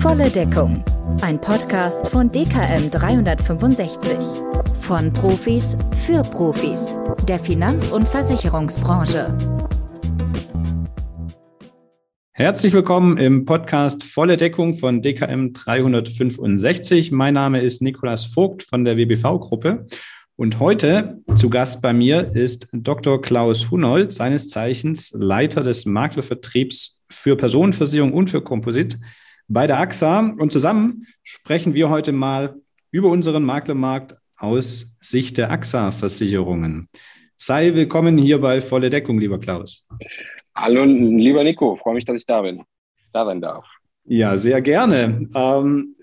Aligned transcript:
Volle 0.00 0.30
Deckung. 0.30 0.84
Ein 1.20 1.40
Podcast 1.40 2.06
von 2.06 2.30
DKM 2.30 2.92
365. 2.92 4.18
Von 4.82 5.12
Profis 5.12 5.76
für 6.06 6.22
Profis. 6.22 6.96
Der 7.26 7.40
Finanz- 7.40 7.90
und 7.90 8.06
Versicherungsbranche. 8.06 9.36
Herzlich 12.34 12.72
willkommen 12.72 13.18
im 13.18 13.46
Podcast 13.46 14.04
Volle 14.04 14.36
Deckung 14.36 14.78
von 14.78 15.02
DKM 15.02 15.52
365. 15.52 17.10
Mein 17.10 17.34
Name 17.34 17.62
ist 17.62 17.82
Nikolas 17.82 18.26
Vogt 18.26 18.62
von 18.62 18.84
der 18.84 18.96
WBV-Gruppe. 18.96 19.86
Und 20.36 20.60
heute 20.60 21.22
zu 21.36 21.50
Gast 21.50 21.82
bei 21.82 21.92
mir 21.92 22.34
ist 22.34 22.66
Dr. 22.72 23.20
Klaus 23.20 23.70
Hunold, 23.70 24.14
seines 24.14 24.48
Zeichens 24.48 25.12
Leiter 25.14 25.62
des 25.62 25.84
Maklervertriebs 25.84 27.04
für 27.10 27.36
Personenversicherung 27.36 28.14
und 28.14 28.30
für 28.30 28.40
Komposit 28.40 28.98
bei 29.48 29.66
der 29.66 29.78
AXA. 29.78 30.34
Und 30.38 30.50
zusammen 30.50 31.06
sprechen 31.22 31.74
wir 31.74 31.90
heute 31.90 32.12
mal 32.12 32.56
über 32.90 33.10
unseren 33.10 33.44
Maklermarkt 33.44 34.16
aus 34.38 34.94
Sicht 34.96 35.36
der 35.36 35.50
AXA-Versicherungen. 35.50 36.88
Sei 37.36 37.74
willkommen 37.74 38.16
hier 38.16 38.40
bei 38.40 38.62
Volle 38.62 38.88
Deckung, 38.88 39.18
lieber 39.18 39.38
Klaus. 39.38 39.86
Hallo, 40.54 40.84
lieber 40.84 41.44
Nico, 41.44 41.76
freue 41.76 41.94
mich, 41.94 42.06
dass 42.06 42.20
ich 42.20 42.26
da 42.26 42.40
bin, 42.40 42.62
da 43.12 43.26
sein 43.26 43.42
darf. 43.42 43.66
Ja, 44.04 44.36
sehr 44.38 44.62
gerne. 44.62 45.28
Ähm, 45.34 45.94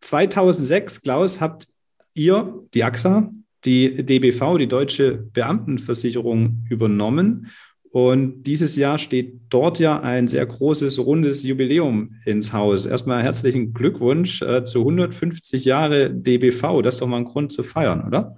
2006, 0.00 1.00
Klaus, 1.00 1.40
habt 1.40 1.66
ihr, 2.14 2.62
die 2.74 2.84
AXA, 2.84 3.30
die 3.64 4.04
DBV, 4.04 4.58
die 4.58 4.68
Deutsche 4.68 5.12
Beamtenversicherung, 5.32 6.64
übernommen. 6.70 7.48
Und 7.92 8.44
dieses 8.44 8.76
Jahr 8.76 8.98
steht 8.98 9.40
dort 9.48 9.80
ja 9.80 10.00
ein 10.00 10.28
sehr 10.28 10.46
großes, 10.46 11.00
rundes 11.00 11.42
Jubiläum 11.42 12.14
ins 12.24 12.52
Haus. 12.52 12.86
Erstmal 12.86 13.22
herzlichen 13.22 13.74
Glückwunsch 13.74 14.42
äh, 14.42 14.64
zu 14.64 14.80
150 14.80 15.64
Jahre 15.64 16.10
DBV. 16.10 16.82
Das 16.82 16.94
ist 16.94 17.00
doch 17.00 17.08
mal 17.08 17.16
ein 17.16 17.24
Grund 17.24 17.52
zu 17.52 17.64
feiern, 17.64 18.06
oder? 18.06 18.36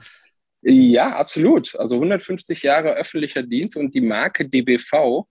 Ja, 0.62 1.17
absolut. 1.17 1.75
Also 1.77 1.97
150 1.97 2.62
Jahre 2.62 2.95
öffentlicher 2.95 3.42
Dienst 3.42 3.77
und 3.77 3.95
die 3.95 4.01
Marke 4.01 4.48
DBV 4.48 5.27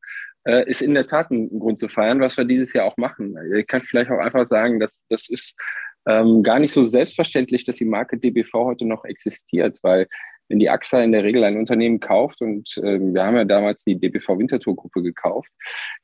äh, 0.45 0.69
ist 0.69 0.81
in 0.81 0.93
der 0.93 1.07
Tat 1.07 1.31
ein 1.31 1.47
Grund 1.59 1.79
zu 1.79 1.87
feiern, 1.87 2.19
was 2.19 2.37
wir 2.37 2.45
dieses 2.45 2.73
Jahr 2.73 2.85
auch 2.85 2.97
machen. 2.97 3.35
Ich 3.55 3.65
kann 3.65 3.81
vielleicht 3.81 4.11
auch 4.11 4.19
einfach 4.19 4.47
sagen, 4.47 4.79
dass 4.79 5.03
das 5.09 5.29
ist 5.29 5.59
ähm, 6.07 6.43
gar 6.43 6.59
nicht 6.59 6.73
so 6.73 6.83
selbstverständlich, 6.83 7.65
dass 7.65 7.77
die 7.77 7.85
Marke 7.85 8.17
DBV 8.17 8.53
heute 8.53 8.85
noch 8.85 9.05
existiert, 9.05 9.79
weil 9.83 10.07
wenn 10.49 10.59
die 10.59 10.69
AXA 10.69 11.01
in 11.01 11.13
der 11.13 11.23
Regel 11.23 11.43
ein 11.43 11.57
Unternehmen 11.57 11.99
kauft 11.99 12.41
und 12.41 12.77
äh, 12.77 12.99
wir 12.99 13.23
haben 13.23 13.37
ja 13.37 13.45
damals 13.45 13.83
die 13.83 13.99
DBV 13.99 14.37
Winterthur 14.37 14.75
Gruppe 14.75 15.01
gekauft, 15.01 15.49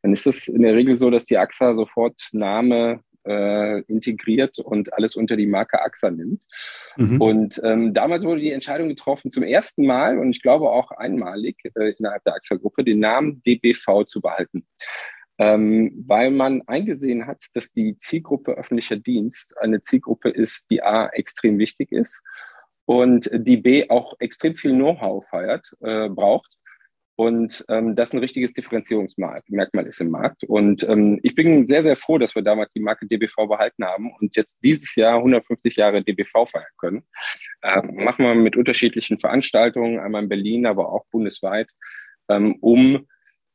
dann 0.02 0.14
ist 0.14 0.26
es 0.26 0.48
in 0.48 0.62
der 0.62 0.73
Regel 0.73 0.98
so, 0.98 1.09
dass 1.09 1.26
die 1.26 1.38
AXA 1.38 1.76
sofort 1.76 2.22
Name 2.31 3.02
äh, 3.28 3.81
integriert 3.81 4.58
und 4.59 4.94
alles 4.94 5.17
unter 5.17 5.36
die 5.36 5.48
Marke 5.48 5.81
AXA 5.81 6.11
nimmt. 6.11 6.42
Mhm. 6.95 7.22
Und 7.22 7.61
ähm, 7.64 7.94
damals 7.94 8.23
wurde 8.23 8.39
die 8.39 8.52
Entscheidung 8.52 8.88
getroffen, 8.88 9.32
zum 9.32 9.44
ersten 9.44 9.86
Mal 9.86 10.17
und 10.17 10.32
ich 10.32 10.42
glaube 10.42 10.70
auch 10.70 10.92
einmalig 10.92 11.58
äh, 11.76 11.94
innerhalb 11.98 12.23
der 12.23 12.36
AXA-Gruppe 12.36 12.86
den 12.86 13.00
Namen 13.00 13.42
DBV 13.44 14.06
zu 14.06 14.22
behalten 14.22 14.66
ähm, 15.38 16.04
weil 16.08 16.32
man 16.32 16.64
eingesehen 16.68 17.28
hat, 17.28 17.44
dass 17.54 17.72
die 17.72 17.98
Zielgruppe 17.98 18.54
öffentlicher 18.54 18.96
Dienst 18.96 19.56
eine 19.60 19.82
Zielgruppe 19.82 20.30
ist, 20.30 20.70
die 20.70 20.82
A 20.82 21.08
extrem 21.08 21.60
wichtig 21.60 21.92
ist 21.92 22.22
und 22.86 23.30
die 23.34 23.58
B 23.58 23.90
auch 23.90 24.14
extrem 24.20 24.56
viel 24.56 24.74
Know-how 24.74 25.24
feiert, 25.28 25.74
äh, 25.82 26.10
braucht. 26.10 26.58
Und 27.20 27.66
ähm, 27.70 27.96
das 27.96 28.14
ein 28.14 28.20
richtiges 28.20 28.54
Differenzierungsmerkmal 28.54 29.88
ist 29.88 30.02
im 30.02 30.12
Markt. 30.12 30.44
Und 30.44 30.88
ähm, 30.88 31.20
ich 31.24 31.34
bin 31.34 31.66
sehr, 31.66 31.82
sehr 31.82 31.96
froh, 31.96 32.20
dass 32.20 32.36
wir 32.36 32.44
damals 32.44 32.74
die 32.74 32.80
Marke 32.80 33.08
DBV 33.08 33.48
behalten 33.48 33.86
haben 33.86 34.14
und 34.20 34.36
jetzt 34.36 34.64
dieses 34.64 34.96
Jahr 34.96 35.18
150 35.18 35.76
Jahre 35.78 36.04
DBV 36.04 36.46
feiern 36.46 36.66
können. 36.78 37.04
Ähm, 37.64 37.96
machen 38.04 38.23
wir 38.23 38.36
mit 38.36 38.56
unterschiedlichen 38.56 39.17
Veranstaltungen, 39.17 40.00
einmal 40.00 40.23
in 40.23 40.30
Berlin, 40.30 40.67
aber 40.67 40.94
auch 40.94 41.06
bundesweit, 41.11 41.72
ähm, 42.30 42.56
um 42.61 43.08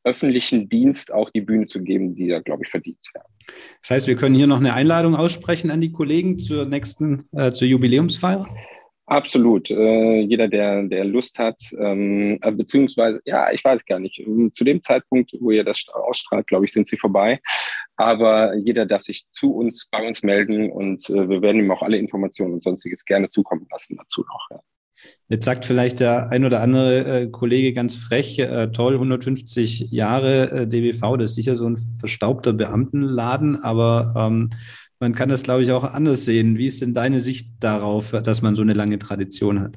öffentlichen 0.05 0.69
Dienst 0.69 1.13
auch 1.13 1.31
die 1.31 1.41
Bühne 1.41 1.67
zu 1.67 1.83
geben, 1.83 2.15
die 2.15 2.31
er, 2.31 2.43
glaube 2.43 2.65
ich, 2.65 2.71
verdient. 2.71 2.99
Ja. 3.15 3.23
Das 3.81 3.91
heißt, 3.91 4.07
wir 4.07 4.17
können 4.17 4.35
hier 4.35 4.47
noch 4.47 4.61
eine 4.61 4.75
Einladung 4.75 5.15
aussprechen 5.17 5.71
an 5.71 5.81
die 5.81 5.93
Kollegen 5.93 6.39
zur 6.39 6.67
nächsten, 6.67 7.29
äh, 7.33 7.53
zur 7.53 7.69
Jubiläumsfeier? 7.69 8.47
Absolut. 9.07 9.71
Äh, 9.71 10.21
jeder, 10.21 10.49
der, 10.49 10.85
der 10.85 11.05
Lust 11.05 11.39
hat, 11.39 11.61
ähm, 11.79 12.39
äh, 12.41 12.53
beziehungsweise, 12.53 13.21
ja, 13.25 13.53
ich 13.53 13.63
weiß 13.63 13.85
gar 13.85 13.99
nicht. 13.99 14.19
Ähm, 14.21 14.51
zu 14.55 14.65
dem 14.65 14.83
Zeitpunkt, 14.83 15.33
wo 15.41 15.51
ihr 15.51 15.65
das 15.65 15.85
ausstrahlt, 15.93 16.47
glaube 16.47 16.65
ich, 16.65 16.73
sind 16.73 16.87
sie 16.87 16.97
vorbei. 16.97 17.41
Aber 17.97 18.55
jeder 18.55 18.87
darf 18.87 19.03
sich 19.03 19.27
zu 19.33 19.55
uns, 19.55 19.89
bei 19.91 20.07
uns 20.07 20.23
melden 20.23 20.71
und 20.71 21.11
äh, 21.11 21.29
wir 21.29 21.43
werden 21.43 21.61
ihm 21.61 21.71
auch 21.71 21.83
alle 21.83 21.99
Informationen 21.99 22.55
und 22.55 22.63
sonstiges 22.63 23.05
gerne 23.05 23.29
zukommen 23.29 23.67
lassen 23.71 23.97
dazu 23.97 24.23
noch. 24.23 24.49
Ja. 24.51 24.61
Jetzt 25.29 25.45
sagt 25.47 25.65
vielleicht 25.65 26.01
der 26.01 26.31
ein 26.31 26.45
oder 26.45 26.61
andere 26.61 27.23
äh, 27.23 27.27
Kollege 27.29 27.73
ganz 27.73 27.95
frech, 27.95 28.39
äh, 28.39 28.71
toll, 28.73 28.95
150 28.95 29.91
Jahre 29.91 30.51
äh, 30.51 30.67
DBV, 30.67 31.17
das 31.17 31.31
ist 31.31 31.37
sicher 31.37 31.57
so 31.57 31.67
ein 31.69 31.79
verstaubter 31.99 32.53
Beamtenladen, 32.53 33.57
aber 33.63 34.13
ähm, 34.17 34.51
man 35.01 35.15
kann 35.15 35.29
das, 35.29 35.43
glaube 35.43 35.63
ich, 35.63 35.73
auch 35.73 35.85
anders 35.85 36.25
sehen. 36.25 36.59
Wie 36.59 36.67
ist 36.67 36.81
denn 36.81 36.95
deine 36.95 37.19
Sicht 37.19 37.49
darauf, 37.61 38.13
dass 38.13 38.43
man 38.43 38.55
so 38.55 38.63
eine 38.63 38.75
lange 38.75 38.99
Tradition 38.99 39.61
hat? 39.61 39.77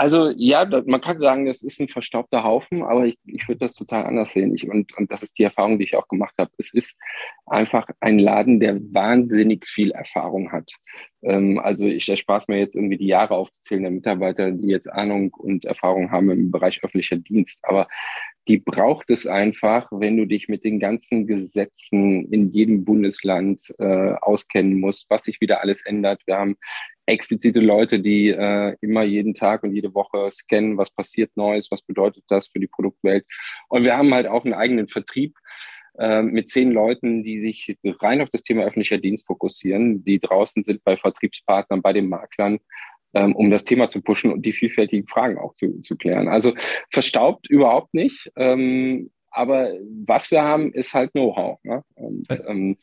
Also 0.00 0.30
ja, 0.34 0.64
man 0.86 1.02
kann 1.02 1.20
sagen, 1.20 1.44
das 1.44 1.62
ist 1.62 1.78
ein 1.78 1.86
verstaubter 1.86 2.42
Haufen, 2.42 2.82
aber 2.82 3.04
ich, 3.04 3.18
ich 3.26 3.46
würde 3.48 3.66
das 3.66 3.74
total 3.74 4.06
anders 4.06 4.32
sehen. 4.32 4.54
Ich, 4.54 4.66
und, 4.66 4.96
und 4.96 5.12
das 5.12 5.22
ist 5.22 5.38
die 5.38 5.42
Erfahrung, 5.42 5.78
die 5.78 5.84
ich 5.84 5.94
auch 5.94 6.08
gemacht 6.08 6.32
habe. 6.38 6.50
Es 6.56 6.72
ist 6.72 6.98
einfach 7.44 7.86
ein 8.00 8.18
Laden, 8.18 8.60
der 8.60 8.80
wahnsinnig 8.80 9.66
viel 9.66 9.90
Erfahrung 9.90 10.52
hat. 10.52 10.72
Ähm, 11.20 11.58
also 11.58 11.84
ich 11.84 12.08
erspare 12.08 12.40
es 12.40 12.48
mir 12.48 12.58
jetzt 12.58 12.76
irgendwie 12.76 12.96
die 12.96 13.08
Jahre 13.08 13.34
aufzuzählen 13.34 13.82
der 13.82 13.92
Mitarbeiter, 13.92 14.52
die 14.52 14.68
jetzt 14.68 14.90
Ahnung 14.90 15.34
und 15.34 15.66
Erfahrung 15.66 16.10
haben 16.10 16.30
im 16.30 16.50
Bereich 16.50 16.82
öffentlicher 16.82 17.18
Dienst. 17.18 17.62
Aber 17.64 17.86
die 18.48 18.56
braucht 18.56 19.10
es 19.10 19.26
einfach, 19.26 19.86
wenn 19.90 20.16
du 20.16 20.24
dich 20.24 20.48
mit 20.48 20.64
den 20.64 20.80
ganzen 20.80 21.26
Gesetzen 21.26 22.24
in 22.32 22.48
jedem 22.52 22.86
Bundesland 22.86 23.74
äh, 23.78 24.14
auskennen 24.14 24.80
musst, 24.80 25.10
was 25.10 25.24
sich 25.24 25.42
wieder 25.42 25.60
alles 25.60 25.84
ändert. 25.84 26.22
Wir 26.24 26.38
haben 26.38 26.56
explizite 27.10 27.60
Leute, 27.60 28.00
die 28.00 28.28
äh, 28.28 28.76
immer 28.80 29.02
jeden 29.02 29.34
Tag 29.34 29.62
und 29.62 29.74
jede 29.74 29.94
Woche 29.94 30.30
scannen, 30.30 30.78
was 30.78 30.90
passiert 30.90 31.30
Neues, 31.36 31.70
was 31.70 31.82
bedeutet 31.82 32.24
das 32.28 32.48
für 32.48 32.60
die 32.60 32.66
Produktwelt. 32.66 33.24
Und 33.68 33.84
wir 33.84 33.96
haben 33.96 34.14
halt 34.14 34.26
auch 34.26 34.44
einen 34.44 34.54
eigenen 34.54 34.86
Vertrieb 34.86 35.36
äh, 35.98 36.22
mit 36.22 36.48
zehn 36.48 36.72
Leuten, 36.72 37.22
die 37.22 37.40
sich 37.40 37.76
rein 38.00 38.20
auf 38.20 38.30
das 38.30 38.42
Thema 38.42 38.64
öffentlicher 38.64 38.98
Dienst 38.98 39.26
fokussieren, 39.26 40.04
die 40.04 40.20
draußen 40.20 40.62
sind 40.62 40.82
bei 40.84 40.96
Vertriebspartnern, 40.96 41.82
bei 41.82 41.92
den 41.92 42.08
Maklern, 42.08 42.58
ähm, 43.14 43.34
um 43.34 43.50
das 43.50 43.64
Thema 43.64 43.88
zu 43.88 44.00
pushen 44.00 44.32
und 44.32 44.46
die 44.46 44.52
vielfältigen 44.52 45.06
Fragen 45.06 45.38
auch 45.38 45.54
zu, 45.54 45.80
zu 45.80 45.96
klären. 45.96 46.28
Also 46.28 46.54
verstaubt 46.90 47.48
überhaupt 47.50 47.92
nicht. 47.92 48.30
Ähm, 48.36 49.10
aber 49.30 49.72
was 50.06 50.30
wir 50.30 50.42
haben, 50.42 50.72
ist 50.72 50.94
halt 50.94 51.12
Know-how. 51.12 51.58
Ne? 51.62 51.84
Und 51.94 52.26
ähm, 52.48 52.76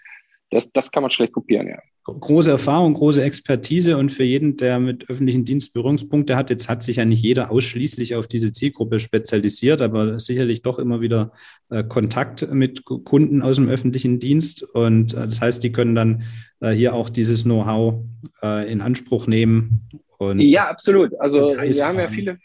das, 0.50 0.72
das 0.72 0.92
kann 0.92 1.04
man 1.04 1.12
schlecht 1.12 1.34
kopieren, 1.34 1.68
ja 1.68 1.80
große 2.14 2.50
Erfahrung, 2.50 2.94
große 2.94 3.22
Expertise 3.22 3.98
und 3.98 4.12
für 4.12 4.24
jeden, 4.24 4.58
der 4.58 4.80
mit 4.80 5.10
öffentlichen 5.10 5.44
Dienst 5.44 5.74
Berührungspunkte 5.74 6.36
hat, 6.36 6.50
jetzt 6.50 6.70
hat 6.70 6.84
sich 6.84 6.98
ja 6.98 7.06
nicht 7.06 7.22
jeder 7.22 7.52
ausschließlich 7.52 8.16
auf 8.16 8.28
diese 8.28 8.52
Zielgruppe 8.52 9.00
spezialisiert, 9.00 9.82
aber 9.82 10.20
sicherlich 10.20 10.62
doch 10.62 10.80
immer 10.80 11.02
wieder 11.02 11.32
äh, 11.70 11.84
Kontakt 11.84 12.50
mit 12.52 12.86
Kunden 12.86 13.42
aus 13.42 13.58
dem 13.58 13.68
öffentlichen 13.68 14.20
Dienst 14.20 14.64
und 14.64 15.14
äh, 15.14 15.26
das 15.26 15.42
heißt, 15.42 15.64
die 15.64 15.72
können 15.72 15.96
dann 15.96 16.24
äh, 16.62 16.72
hier 16.72 16.94
auch 16.94 17.10
dieses 17.10 17.44
Know-how 17.44 18.06
äh, 18.42 18.72
in 18.72 18.82
Anspruch 18.82 19.28
nehmen. 19.28 19.88
Ja, 20.20 20.68
absolut. 20.70 21.14
Also 21.20 21.48
wir 21.50 21.86
haben 21.86 22.00
ja 22.00 22.08
viele, 22.08 22.40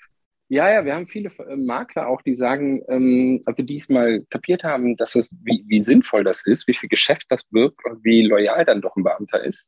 ja, 0.53 0.71
ja, 0.71 0.85
wir 0.85 0.95
haben 0.95 1.09
viele 1.09 1.31
äh, 1.49 1.57
Makler 1.57 2.09
auch, 2.09 2.21
die 2.21 2.37
sagen, 2.37 2.83
ähm, 2.89 3.43
also 3.47 3.63
die 3.63 3.79
es 3.79 3.89
mal 3.89 4.21
kapiert 4.29 4.65
haben, 4.65 4.99
dass 4.99 5.15
es, 5.15 5.31
wie, 5.43 5.65
wie 5.67 5.83
sinnvoll 5.83 6.25
das 6.25 6.47
ist, 6.47 6.69
wie 6.69 6.75
viel 6.75 6.91
Geschäft 6.91 7.29
das 7.31 7.43
birgt 7.44 7.82
und 7.87 8.05
wie 8.05 8.21
loyal 8.21 8.67
dann 8.67 8.82
doch 8.82 8.94
ein 8.94 9.03
Beamter 9.03 9.43
ist. 9.43 9.67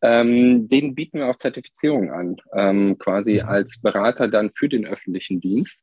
Ähm, 0.00 0.68
denen 0.68 0.94
bieten 0.94 1.18
wir 1.18 1.26
auch 1.26 1.38
Zertifizierung 1.38 2.12
an, 2.12 2.36
ähm, 2.54 2.98
quasi 2.98 3.42
mhm. 3.42 3.48
als 3.48 3.80
Berater 3.82 4.28
dann 4.28 4.52
für 4.54 4.68
den 4.68 4.86
öffentlichen 4.86 5.40
Dienst. 5.40 5.82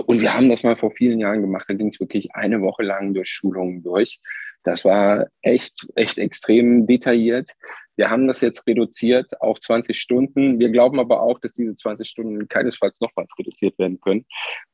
Und 0.00 0.20
wir 0.20 0.34
haben 0.34 0.48
das 0.48 0.62
mal 0.62 0.76
vor 0.76 0.90
vielen 0.90 1.20
Jahren 1.20 1.42
gemacht. 1.42 1.66
Da 1.68 1.74
ging 1.74 1.88
es 1.88 2.00
wirklich 2.00 2.34
eine 2.34 2.60
Woche 2.60 2.82
lang 2.82 3.14
durch 3.14 3.28
Schulungen 3.28 3.82
durch. 3.82 4.20
Das 4.62 4.84
war 4.84 5.26
echt, 5.42 5.86
echt 5.94 6.16
extrem 6.18 6.86
detailliert. 6.86 7.50
Wir 7.96 8.10
haben 8.10 8.26
das 8.26 8.40
jetzt 8.40 8.66
reduziert 8.66 9.40
auf 9.40 9.60
20 9.60 9.98
Stunden. 9.98 10.58
Wir 10.58 10.70
glauben 10.70 10.98
aber 10.98 11.22
auch, 11.22 11.38
dass 11.38 11.52
diese 11.52 11.76
20 11.76 12.08
Stunden 12.08 12.48
keinesfalls 12.48 13.00
nochmals 13.00 13.30
reduziert 13.38 13.78
werden 13.78 14.00
können, 14.00 14.24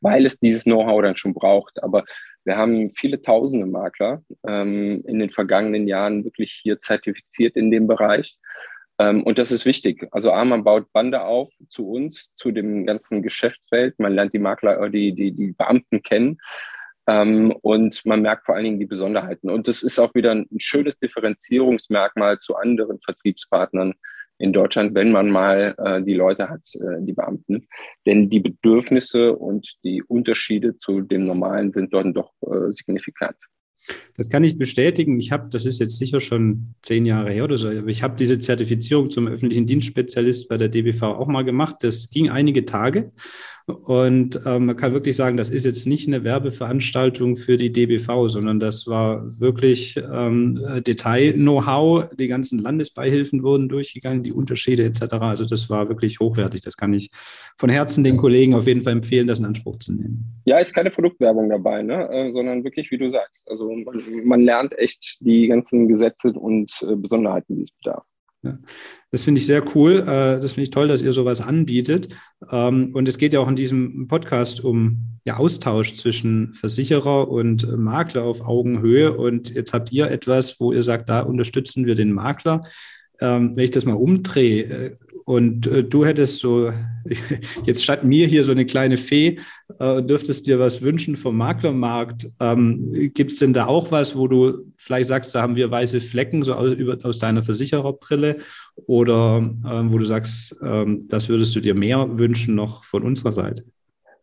weil 0.00 0.24
es 0.24 0.38
dieses 0.38 0.64
Know-how 0.64 1.02
dann 1.02 1.16
schon 1.16 1.34
braucht. 1.34 1.82
Aber 1.82 2.04
wir 2.44 2.56
haben 2.56 2.92
viele 2.92 3.20
tausende 3.20 3.66
Makler 3.66 4.22
ähm, 4.46 5.02
in 5.06 5.18
den 5.18 5.30
vergangenen 5.30 5.88
Jahren 5.88 6.24
wirklich 6.24 6.60
hier 6.62 6.78
zertifiziert 6.78 7.56
in 7.56 7.70
dem 7.70 7.86
Bereich. 7.86 8.38
Ähm, 9.00 9.22
und 9.22 9.38
das 9.38 9.50
ist 9.50 9.64
wichtig. 9.64 10.06
Also 10.10 10.30
A, 10.30 10.44
man 10.44 10.62
baut 10.62 10.92
Bande 10.92 11.22
auf 11.22 11.50
zu 11.68 11.88
uns, 11.88 12.34
zu 12.34 12.50
dem 12.50 12.84
ganzen 12.84 13.22
Geschäftsfeld. 13.22 13.98
Man 13.98 14.14
lernt 14.14 14.34
die 14.34 14.38
Makler, 14.38 14.78
äh, 14.78 14.90
die, 14.90 15.14
die, 15.14 15.32
die 15.32 15.52
Beamten 15.52 16.02
kennen. 16.02 16.38
Ähm, 17.06 17.50
und 17.62 18.04
man 18.04 18.20
merkt 18.20 18.44
vor 18.44 18.54
allen 18.54 18.64
Dingen 18.64 18.78
die 18.78 18.86
Besonderheiten. 18.86 19.48
Und 19.48 19.68
das 19.68 19.82
ist 19.82 19.98
auch 19.98 20.14
wieder 20.14 20.32
ein 20.32 20.46
schönes 20.58 20.98
Differenzierungsmerkmal 20.98 22.36
zu 22.36 22.56
anderen 22.56 23.00
Vertriebspartnern 23.00 23.94
in 24.36 24.52
Deutschland, 24.52 24.94
wenn 24.94 25.12
man 25.12 25.30
mal 25.30 25.74
äh, 25.78 26.02
die 26.02 26.14
Leute 26.14 26.50
hat, 26.50 26.68
äh, 26.74 27.00
die 27.00 27.14
Beamten. 27.14 27.68
Denn 28.04 28.28
die 28.28 28.40
Bedürfnisse 28.40 29.34
und 29.34 29.76
die 29.82 30.02
Unterschiede 30.02 30.76
zu 30.76 31.00
dem 31.00 31.24
Normalen 31.24 31.72
sind 31.72 31.94
dort 31.94 32.14
doch 32.14 32.32
signifikant. 32.70 33.36
Das 34.16 34.28
kann 34.28 34.44
ich 34.44 34.58
bestätigen. 34.58 35.18
Ich 35.18 35.32
habe, 35.32 35.48
das 35.50 35.66
ist 35.66 35.80
jetzt 35.80 35.98
sicher 35.98 36.20
schon 36.20 36.74
zehn 36.82 37.06
Jahre 37.06 37.30
her 37.30 37.44
oder 37.44 37.58
so, 37.58 37.68
aber 37.68 37.88
ich 37.88 38.02
habe 38.02 38.16
diese 38.16 38.38
Zertifizierung 38.38 39.10
zum 39.10 39.28
öffentlichen 39.28 39.66
Dienstspezialist 39.66 40.48
bei 40.48 40.58
der 40.58 40.68
DBV 40.68 41.02
auch 41.02 41.26
mal 41.26 41.44
gemacht. 41.44 41.76
Das 41.80 42.10
ging 42.10 42.28
einige 42.28 42.64
Tage. 42.64 43.12
Und 43.66 44.40
ähm, 44.46 44.66
man 44.66 44.76
kann 44.76 44.92
wirklich 44.92 45.16
sagen, 45.16 45.36
das 45.36 45.50
ist 45.50 45.64
jetzt 45.64 45.86
nicht 45.86 46.08
eine 46.08 46.24
Werbeveranstaltung 46.24 47.36
für 47.36 47.56
die 47.56 47.70
DBV, 47.70 48.28
sondern 48.28 48.60
das 48.60 48.86
war 48.86 49.24
wirklich 49.38 49.96
ähm, 49.96 50.60
Detail-Know-how. 50.86 52.10
Die 52.14 52.28
ganzen 52.28 52.58
Landesbeihilfen 52.58 53.42
wurden 53.42 53.68
durchgegangen, 53.68 54.22
die 54.22 54.32
Unterschiede 54.32 54.84
etc. 54.84 55.14
Also 55.20 55.44
das 55.44 55.70
war 55.70 55.88
wirklich 55.88 56.20
hochwertig. 56.20 56.62
Das 56.62 56.76
kann 56.76 56.92
ich 56.94 57.10
von 57.58 57.70
Herzen 57.70 58.04
den 58.04 58.16
Kollegen 58.16 58.54
auf 58.54 58.66
jeden 58.66 58.82
Fall 58.82 58.94
empfehlen, 58.94 59.26
das 59.26 59.38
in 59.38 59.44
Anspruch 59.44 59.78
zu 59.78 59.92
nehmen. 59.92 60.40
Ja, 60.44 60.58
ist 60.58 60.74
keine 60.74 60.90
Produktwerbung 60.90 61.48
dabei, 61.48 61.82
ne? 61.82 62.08
Äh, 62.10 62.32
sondern 62.32 62.64
wirklich, 62.64 62.90
wie 62.90 62.98
du 62.98 63.10
sagst. 63.10 63.48
Also 63.50 63.70
man, 63.70 64.02
man 64.24 64.40
lernt 64.40 64.78
echt 64.78 65.18
die 65.20 65.46
ganzen 65.46 65.88
Gesetze 65.88 66.32
und 66.32 66.72
äh, 66.82 66.96
Besonderheiten, 66.96 67.56
die 67.56 67.62
es 67.62 67.70
bedarf. 67.70 68.04
Das 69.10 69.24
finde 69.24 69.40
ich 69.40 69.46
sehr 69.46 69.64
cool. 69.74 70.00
Äh, 70.00 70.40
das 70.40 70.52
finde 70.52 70.62
ich 70.62 70.70
toll, 70.70 70.88
dass 70.88 71.02
ihr 71.02 71.12
sowas 71.12 71.40
anbietet. 71.40 72.14
Ähm, 72.50 72.94
und 72.94 73.08
es 73.08 73.18
geht 73.18 73.32
ja 73.32 73.40
auch 73.40 73.48
in 73.48 73.56
diesem 73.56 74.06
Podcast 74.08 74.62
um 74.64 75.18
ja, 75.24 75.36
Austausch 75.36 75.94
zwischen 75.94 76.54
Versicherer 76.54 77.28
und 77.28 77.76
Makler 77.76 78.24
auf 78.24 78.40
Augenhöhe. 78.40 79.16
Und 79.16 79.50
jetzt 79.50 79.72
habt 79.72 79.92
ihr 79.92 80.10
etwas, 80.10 80.60
wo 80.60 80.72
ihr 80.72 80.82
sagt, 80.82 81.10
da 81.10 81.20
unterstützen 81.20 81.86
wir 81.86 81.94
den 81.94 82.12
Makler. 82.12 82.62
Ähm, 83.20 83.54
wenn 83.56 83.64
ich 83.64 83.70
das 83.70 83.84
mal 83.84 83.94
umdrehe, 83.94 84.62
äh, 84.62 84.96
und 85.24 85.66
äh, 85.66 85.84
du 85.84 86.04
hättest 86.04 86.38
so, 86.38 86.72
jetzt 87.64 87.84
statt 87.84 88.04
mir 88.04 88.26
hier 88.26 88.44
so 88.44 88.52
eine 88.52 88.66
kleine 88.66 88.96
Fee, 88.96 89.38
äh, 89.78 90.02
dürftest 90.02 90.46
dir 90.46 90.58
was 90.58 90.82
wünschen 90.82 91.16
vom 91.16 91.36
Maklermarkt. 91.36 92.28
Ähm, 92.40 93.12
Gibt 93.14 93.32
es 93.32 93.38
denn 93.38 93.52
da 93.52 93.66
auch 93.66 93.90
was, 93.90 94.16
wo 94.16 94.28
du 94.28 94.72
vielleicht 94.76 95.08
sagst, 95.08 95.34
da 95.34 95.42
haben 95.42 95.56
wir 95.56 95.70
weiße 95.70 96.00
Flecken, 96.00 96.42
so 96.42 96.54
aus, 96.54 96.72
über, 96.72 96.98
aus 97.02 97.18
deiner 97.18 97.42
Versichererbrille? 97.42 98.38
Oder 98.86 99.38
ähm, 99.38 99.92
wo 99.92 99.98
du 99.98 100.04
sagst, 100.04 100.56
ähm, 100.62 101.06
das 101.08 101.28
würdest 101.28 101.54
du 101.54 101.60
dir 101.60 101.74
mehr 101.74 102.18
wünschen 102.18 102.54
noch 102.54 102.84
von 102.84 103.02
unserer 103.02 103.32
Seite? 103.32 103.64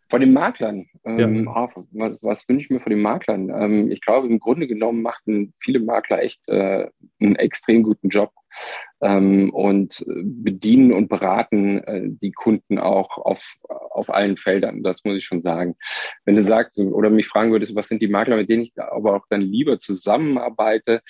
Von 0.10 0.22
den 0.22 0.32
Maklern. 0.32 0.86
Ähm, 1.08 1.46
ja. 1.46 1.70
oh, 1.76 1.84
was, 1.92 2.18
was 2.22 2.50
wünsche 2.50 2.66
ich 2.66 2.70
mir 2.70 2.80
von 2.80 2.90
den 2.90 3.02
Maklern? 3.02 3.50
Ähm, 3.50 3.92
ich 3.92 4.02
glaube, 4.02 4.28
im 4.28 4.40
Grunde 4.40 4.68
genommen 4.68 5.02
machten 5.02 5.54
viele 5.60 5.80
Makler 5.80 6.22
echt 6.22 6.42
äh, 6.48 6.88
einen 7.20 7.36
extrem 7.36 7.84
guten 7.84 8.10
Job 8.10 8.32
ähm, 9.02 9.52
und 9.52 10.04
bedienen 10.08 10.92
und 10.92 11.08
beraten 11.08 11.80
äh, 11.84 12.02
die 12.06 12.32
Kunden 12.32 12.78
auch 12.78 13.18
auf, 13.18 13.56
auf 13.68 14.14
allen 14.14 14.38
Feldern. 14.38 14.84
Das 14.84 15.04
muss 15.04 15.18
ich 15.18 15.26
schon 15.26 15.42
sagen. 15.42 15.76
Wenn 16.26 16.36
du 16.36 16.44
sagst 16.44 16.78
oder 16.80 17.10
mich 17.10 17.28
fragen 17.28 17.52
würdest, 17.52 17.76
was 17.76 17.88
sind 17.88 18.02
die 18.02 18.08
Makler, 18.08 18.38
mit 18.38 18.50
denen 18.50 18.64
ich 18.64 18.74
aber 18.76 19.16
auch 19.16 19.26
dann 19.30 19.42
lieber 19.42 19.80
zusammenarbeite, 19.80 21.02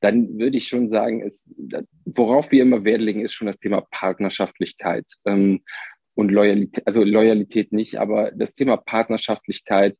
dann 0.00 0.38
würde 0.38 0.56
ich 0.56 0.68
schon 0.68 0.88
sagen, 0.88 1.22
es, 1.22 1.54
worauf 2.04 2.50
wir 2.52 2.62
immer 2.62 2.84
Wert 2.84 3.00
legen, 3.00 3.22
ist 3.22 3.32
schon 3.32 3.46
das 3.46 3.58
Thema 3.58 3.82
Partnerschaftlichkeit. 3.90 5.06
Ähm, 5.24 5.62
und 6.16 6.30
Loyalität, 6.30 6.86
also 6.86 7.04
Loyalität 7.04 7.72
nicht, 7.72 8.00
aber 8.00 8.32
das 8.32 8.54
Thema 8.54 8.78
Partnerschaftlichkeit 8.78 9.96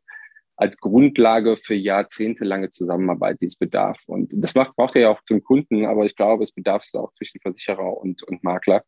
als 0.56 0.78
Grundlage 0.78 1.58
für 1.58 1.74
jahrzehntelange 1.74 2.70
Zusammenarbeit, 2.70 3.36
die 3.42 3.46
es 3.46 3.56
bedarf. 3.56 4.02
Und 4.06 4.32
das 4.34 4.54
macht, 4.54 4.74
braucht 4.74 4.96
er 4.96 5.02
ja 5.02 5.10
auch 5.10 5.22
zum 5.24 5.42
Kunden, 5.42 5.84
aber 5.84 6.06
ich 6.06 6.16
glaube, 6.16 6.44
es 6.44 6.52
bedarf 6.52 6.82
es 6.86 6.94
auch 6.94 7.12
zwischen 7.12 7.40
Versicherer 7.40 7.98
und, 7.98 8.22
und 8.22 8.42
Makler. 8.42 8.82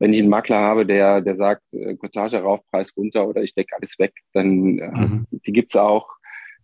Wenn 0.00 0.12
ich 0.12 0.18
einen 0.18 0.28
Makler 0.28 0.58
habe, 0.58 0.84
der, 0.84 1.20
der 1.20 1.36
sagt, 1.36 1.72
äh, 1.72 1.94
Cottage 1.96 2.38
rauf, 2.38 2.60
Preis 2.70 2.92
runter 2.96 3.28
oder 3.28 3.42
ich 3.42 3.54
decke 3.54 3.76
alles 3.76 3.96
weg, 3.98 4.12
dann 4.32 4.78
äh, 4.78 4.88
mhm. 4.88 5.26
die 5.30 5.52
gibt's 5.52 5.76
auch 5.76 6.08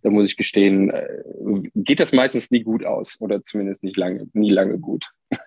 da 0.04 0.10
muss 0.10 0.26
ich 0.26 0.36
gestehen, 0.36 0.90
äh, 0.90 1.06
geht 1.74 1.98
das 1.98 2.12
meistens 2.12 2.50
nie 2.50 2.62
gut 2.62 2.84
aus 2.84 3.16
oder 3.20 3.40
zumindest 3.40 3.82
nicht 3.82 3.96
lange, 3.96 4.28
nie 4.34 4.50
lange 4.50 4.78
gut. 4.78 5.06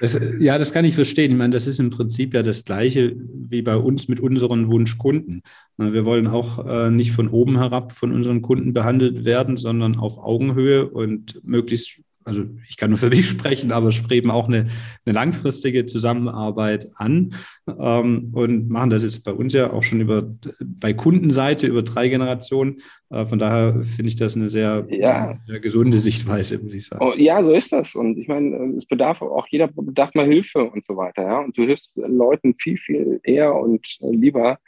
Das, 0.00 0.20
ja, 0.38 0.56
das 0.58 0.72
kann 0.72 0.84
ich 0.84 0.94
verstehen. 0.94 1.32
Ich 1.32 1.36
meine, 1.36 1.52
das 1.52 1.66
ist 1.66 1.78
im 1.78 1.90
Prinzip 1.90 2.34
ja 2.34 2.42
das 2.42 2.64
Gleiche 2.64 3.16
wie 3.16 3.62
bei 3.62 3.76
uns 3.76 4.08
mit 4.08 4.18
unseren 4.20 4.68
Wunschkunden. 4.68 5.42
Wir 5.76 6.04
wollen 6.04 6.26
auch 6.26 6.64
äh, 6.66 6.90
nicht 6.90 7.12
von 7.12 7.28
oben 7.28 7.58
herab 7.58 7.92
von 7.92 8.12
unseren 8.12 8.42
Kunden 8.42 8.72
behandelt 8.72 9.24
werden, 9.24 9.56
sondern 9.56 9.96
auf 9.96 10.18
Augenhöhe 10.18 10.88
und 10.88 11.40
möglichst 11.44 12.02
also 12.24 12.44
ich 12.68 12.76
kann 12.76 12.90
nur 12.90 12.98
für 12.98 13.10
mich 13.10 13.28
sprechen, 13.28 13.72
aber 13.72 13.90
streben 13.90 14.30
auch 14.30 14.48
eine, 14.48 14.68
eine 15.04 15.14
langfristige 15.14 15.86
Zusammenarbeit 15.86 16.90
an 16.96 17.34
ähm, 17.66 18.30
und 18.32 18.68
machen 18.68 18.90
das 18.90 19.04
jetzt 19.04 19.24
bei 19.24 19.32
uns 19.32 19.52
ja 19.52 19.72
auch 19.72 19.82
schon 19.82 20.00
über 20.00 20.28
bei 20.60 20.92
Kundenseite 20.92 21.66
über 21.66 21.82
drei 21.82 22.08
Generationen. 22.08 22.80
Äh, 23.10 23.26
von 23.26 23.38
daher 23.38 23.82
finde 23.82 24.08
ich 24.08 24.16
das 24.16 24.36
eine 24.36 24.48
sehr, 24.48 24.86
ja. 24.90 25.38
sehr, 25.46 25.60
gesunde 25.60 25.98
Sichtweise, 25.98 26.62
muss 26.62 26.74
ich 26.74 26.86
sagen. 26.86 27.04
Oh, 27.04 27.14
ja, 27.16 27.42
so 27.42 27.52
ist 27.52 27.72
das. 27.72 27.94
Und 27.94 28.18
ich 28.18 28.28
meine, 28.28 28.74
es 28.76 28.86
bedarf 28.86 29.22
auch 29.22 29.46
jeder 29.48 29.68
bedarf 29.68 30.14
mal 30.14 30.26
Hilfe 30.26 30.64
und 30.64 30.84
so 30.84 30.96
weiter. 30.96 31.22
Ja? 31.22 31.38
Und 31.40 31.56
du 31.56 31.62
hilfst 31.62 31.96
Leuten 31.96 32.54
viel, 32.58 32.78
viel 32.78 33.20
eher 33.22 33.54
und 33.54 33.86
lieber, 34.00 34.58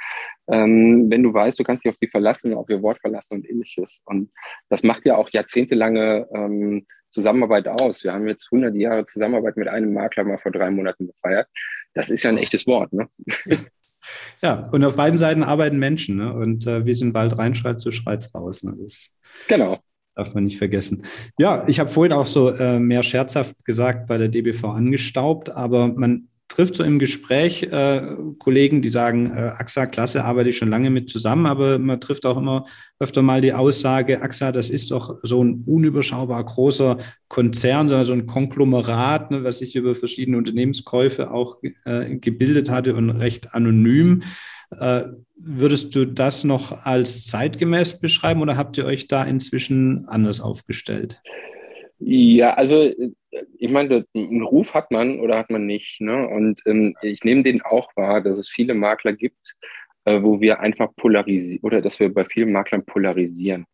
ähm, 0.49 1.07
wenn 1.11 1.23
du 1.23 1.33
weißt, 1.33 1.59
du 1.59 1.65
kannst 1.65 1.85
dich 1.85 1.93
auf 1.93 1.99
sie 1.99 2.09
verlassen, 2.09 2.55
auf 2.55 2.69
ihr 2.69 2.83
Wort 2.83 3.01
verlassen 3.01 3.35
und 3.35 3.49
ähnliches. 3.49 4.03
Und 4.05 4.31
das 4.69 4.83
macht 4.83 5.05
ja 5.05 5.17
auch 5.17 5.31
jahrzehntelange 5.31 6.27
ähm, 6.35 6.87
Zusammenarbeit 7.11 7.69
aus. 7.69 8.05
Wir 8.05 8.13
haben 8.13 8.29
jetzt 8.29 8.49
100 8.53 8.75
Jahre 8.75 9.05
Zusammenarbeit 9.05 9.57
mit 9.57 9.69
einem 9.69 9.93
Makler 9.93 10.25
mal 10.25 10.39
vor 10.39 10.53
drei 10.53 10.71
Monaten 10.71 11.07
gefeiert. 11.07 11.49
Das 11.95 12.11
ist 12.11 12.23
ja 12.23 12.31
ein 12.31 12.39
echtes 12.39 12.67
Wort. 12.67 12.93
Ne? 12.93 13.09
Ja, 14.41 14.69
und 14.71 14.85
auf 14.85 14.95
beiden 14.95 15.19
Seiten 15.19 15.43
arbeiten 15.43 15.79
Menschen. 15.79 16.19
Ne? 16.19 16.33
Und 16.33 16.65
äh, 16.67 16.87
wie 16.87 16.93
es 16.93 17.03
im 17.03 17.13
Wald 17.13 17.37
reinschreit, 17.39 17.81
so 17.81 17.91
schreit 17.91 18.25
es 18.25 18.35
raus. 18.35 18.63
Ne? 18.63 18.77
Das 18.79 19.11
genau. 19.49 19.81
Darf 20.15 20.33
man 20.33 20.45
nicht 20.45 20.59
vergessen. 20.59 21.03
Ja, 21.39 21.65
ich 21.67 21.81
habe 21.81 21.91
vorhin 21.91 22.13
auch 22.13 22.29
so 22.29 22.51
äh, 22.51 22.79
mehr 22.79 23.03
scherzhaft 23.03 23.65
gesagt, 23.65 24.07
bei 24.07 24.17
der 24.17 24.29
DBV 24.29 24.65
angestaubt, 24.65 25.51
aber 25.51 25.89
man 25.89 26.29
trifft 26.57 26.77
so 26.77 26.85
im 26.85 26.99
Gespräch 26.99 27.65
äh, 27.65 28.17
Kollegen, 28.39 28.81
die 28.81 28.89
sagen, 28.89 29.27
äh, 29.27 29.53
AXA, 29.59 29.85
klasse, 29.85 30.25
arbeite 30.25 30.49
ich 30.49 30.57
schon 30.57 30.71
lange 30.71 30.89
mit 30.89 31.11
zusammen, 31.11 31.45
aber 31.45 31.79
man 31.79 32.01
trifft 32.01 32.25
auch 32.25 32.39
immer 32.39 32.65
öfter 32.99 33.21
mal 33.21 33.43
die 33.43 33.53
Aussage, 33.53 34.23
AXA, 34.23 34.53
das 34.53 34.71
ist 34.71 34.91
doch 34.91 35.19
so 35.23 35.45
ein 35.45 35.63
unüberschaubar 35.67 36.43
großer 36.43 36.97
Konzern, 37.29 37.89
sondern 37.89 38.07
so 38.07 38.15
ein 38.15 38.25
Konglomerat, 38.25 39.33
ne, 39.33 39.45
was 39.45 39.59
sich 39.59 39.77
über 39.77 39.95
verschiedene 39.95 40.39
Unternehmenskäufe 40.39 41.31
auch 41.31 41.59
äh, 41.85 42.17
gebildet 42.17 42.71
hatte 42.71 42.95
und 42.95 43.11
recht 43.11 43.55
anonym. 43.55 44.23
Äh, 44.71 45.03
würdest 45.37 45.95
du 45.95 46.07
das 46.07 46.43
noch 46.43 46.87
als 46.87 47.27
zeitgemäß 47.27 48.01
beschreiben 48.01 48.41
oder 48.41 48.57
habt 48.57 48.79
ihr 48.79 48.87
euch 48.87 49.09
da 49.09 49.25
inzwischen 49.25 50.09
anders 50.09 50.41
aufgestellt? 50.41 51.21
Ja, 51.99 52.55
also 52.55 52.91
ich 53.59 53.71
meine, 53.71 54.05
einen 54.15 54.43
Ruf 54.43 54.75
hat 54.75 54.91
man 54.91 55.19
oder 55.21 55.39
hat 55.39 55.51
man 55.51 55.67
nicht. 55.67 56.01
Ne? 56.01 56.29
Und 56.29 56.61
ähm, 56.67 56.95
ich 57.03 57.25
nehme 57.25 57.43
den 57.43 57.63
auch 57.63 57.91
wahr, 57.97 58.21
dass 58.21 58.39
es 58.39 58.49
viele 58.49 58.75
Makler 58.75 59.15
gibt, 59.15 59.55
äh, 60.05 60.23
wo 60.23 60.41
wir 60.41 60.61
einfach 60.61 60.95
polarisieren 60.97 61.63
oder 61.63 61.81
dass 61.81 61.99
wir 61.99 62.13
bei 62.13 62.25
vielen 62.25 62.53
Maklern 62.53 62.85
polarisieren. 62.85 63.67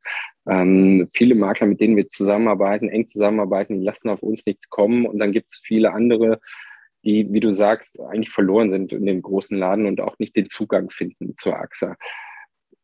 Ähm, 0.48 1.08
viele 1.12 1.34
Makler, 1.34 1.66
mit 1.66 1.80
denen 1.80 1.96
wir 1.96 2.08
zusammenarbeiten, 2.08 2.88
eng 2.88 3.08
zusammenarbeiten, 3.08 3.78
die 3.78 3.84
lassen 3.84 4.08
auf 4.08 4.22
uns 4.22 4.46
nichts 4.46 4.68
kommen. 4.68 5.06
Und 5.06 5.18
dann 5.18 5.32
gibt 5.32 5.50
es 5.50 5.60
viele 5.62 5.92
andere, 5.92 6.40
die, 7.04 7.26
wie 7.32 7.40
du 7.40 7.52
sagst, 7.52 8.00
eigentlich 8.00 8.30
verloren 8.30 8.70
sind 8.70 8.92
in 8.92 9.06
dem 9.06 9.22
großen 9.22 9.58
Laden 9.58 9.86
und 9.86 10.00
auch 10.00 10.18
nicht 10.18 10.36
den 10.36 10.48
Zugang 10.48 10.90
finden 10.90 11.36
zur 11.36 11.56
AXA. 11.56 11.96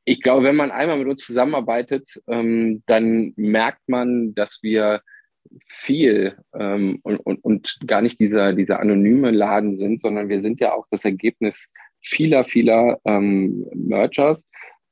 Ich 0.04 0.20
glaube, 0.20 0.44
wenn 0.44 0.56
man 0.56 0.70
einmal 0.70 0.98
mit 0.98 1.08
uns 1.08 1.24
zusammenarbeitet, 1.24 2.20
ähm, 2.26 2.82
dann 2.86 3.34
merkt 3.36 3.88
man, 3.88 4.34
dass 4.34 4.60
wir 4.62 5.02
viel 5.64 6.36
ähm, 6.54 7.00
und, 7.02 7.16
und, 7.18 7.44
und 7.44 7.78
gar 7.86 8.02
nicht 8.02 8.20
dieser, 8.20 8.52
dieser 8.52 8.80
anonyme 8.80 9.30
Laden 9.30 9.76
sind, 9.76 10.00
sondern 10.00 10.28
wir 10.28 10.42
sind 10.42 10.60
ja 10.60 10.72
auch 10.72 10.86
das 10.90 11.04
Ergebnis 11.04 11.70
vieler, 12.00 12.44
vieler 12.44 12.98
ähm, 13.04 13.66
Mergers 13.74 14.44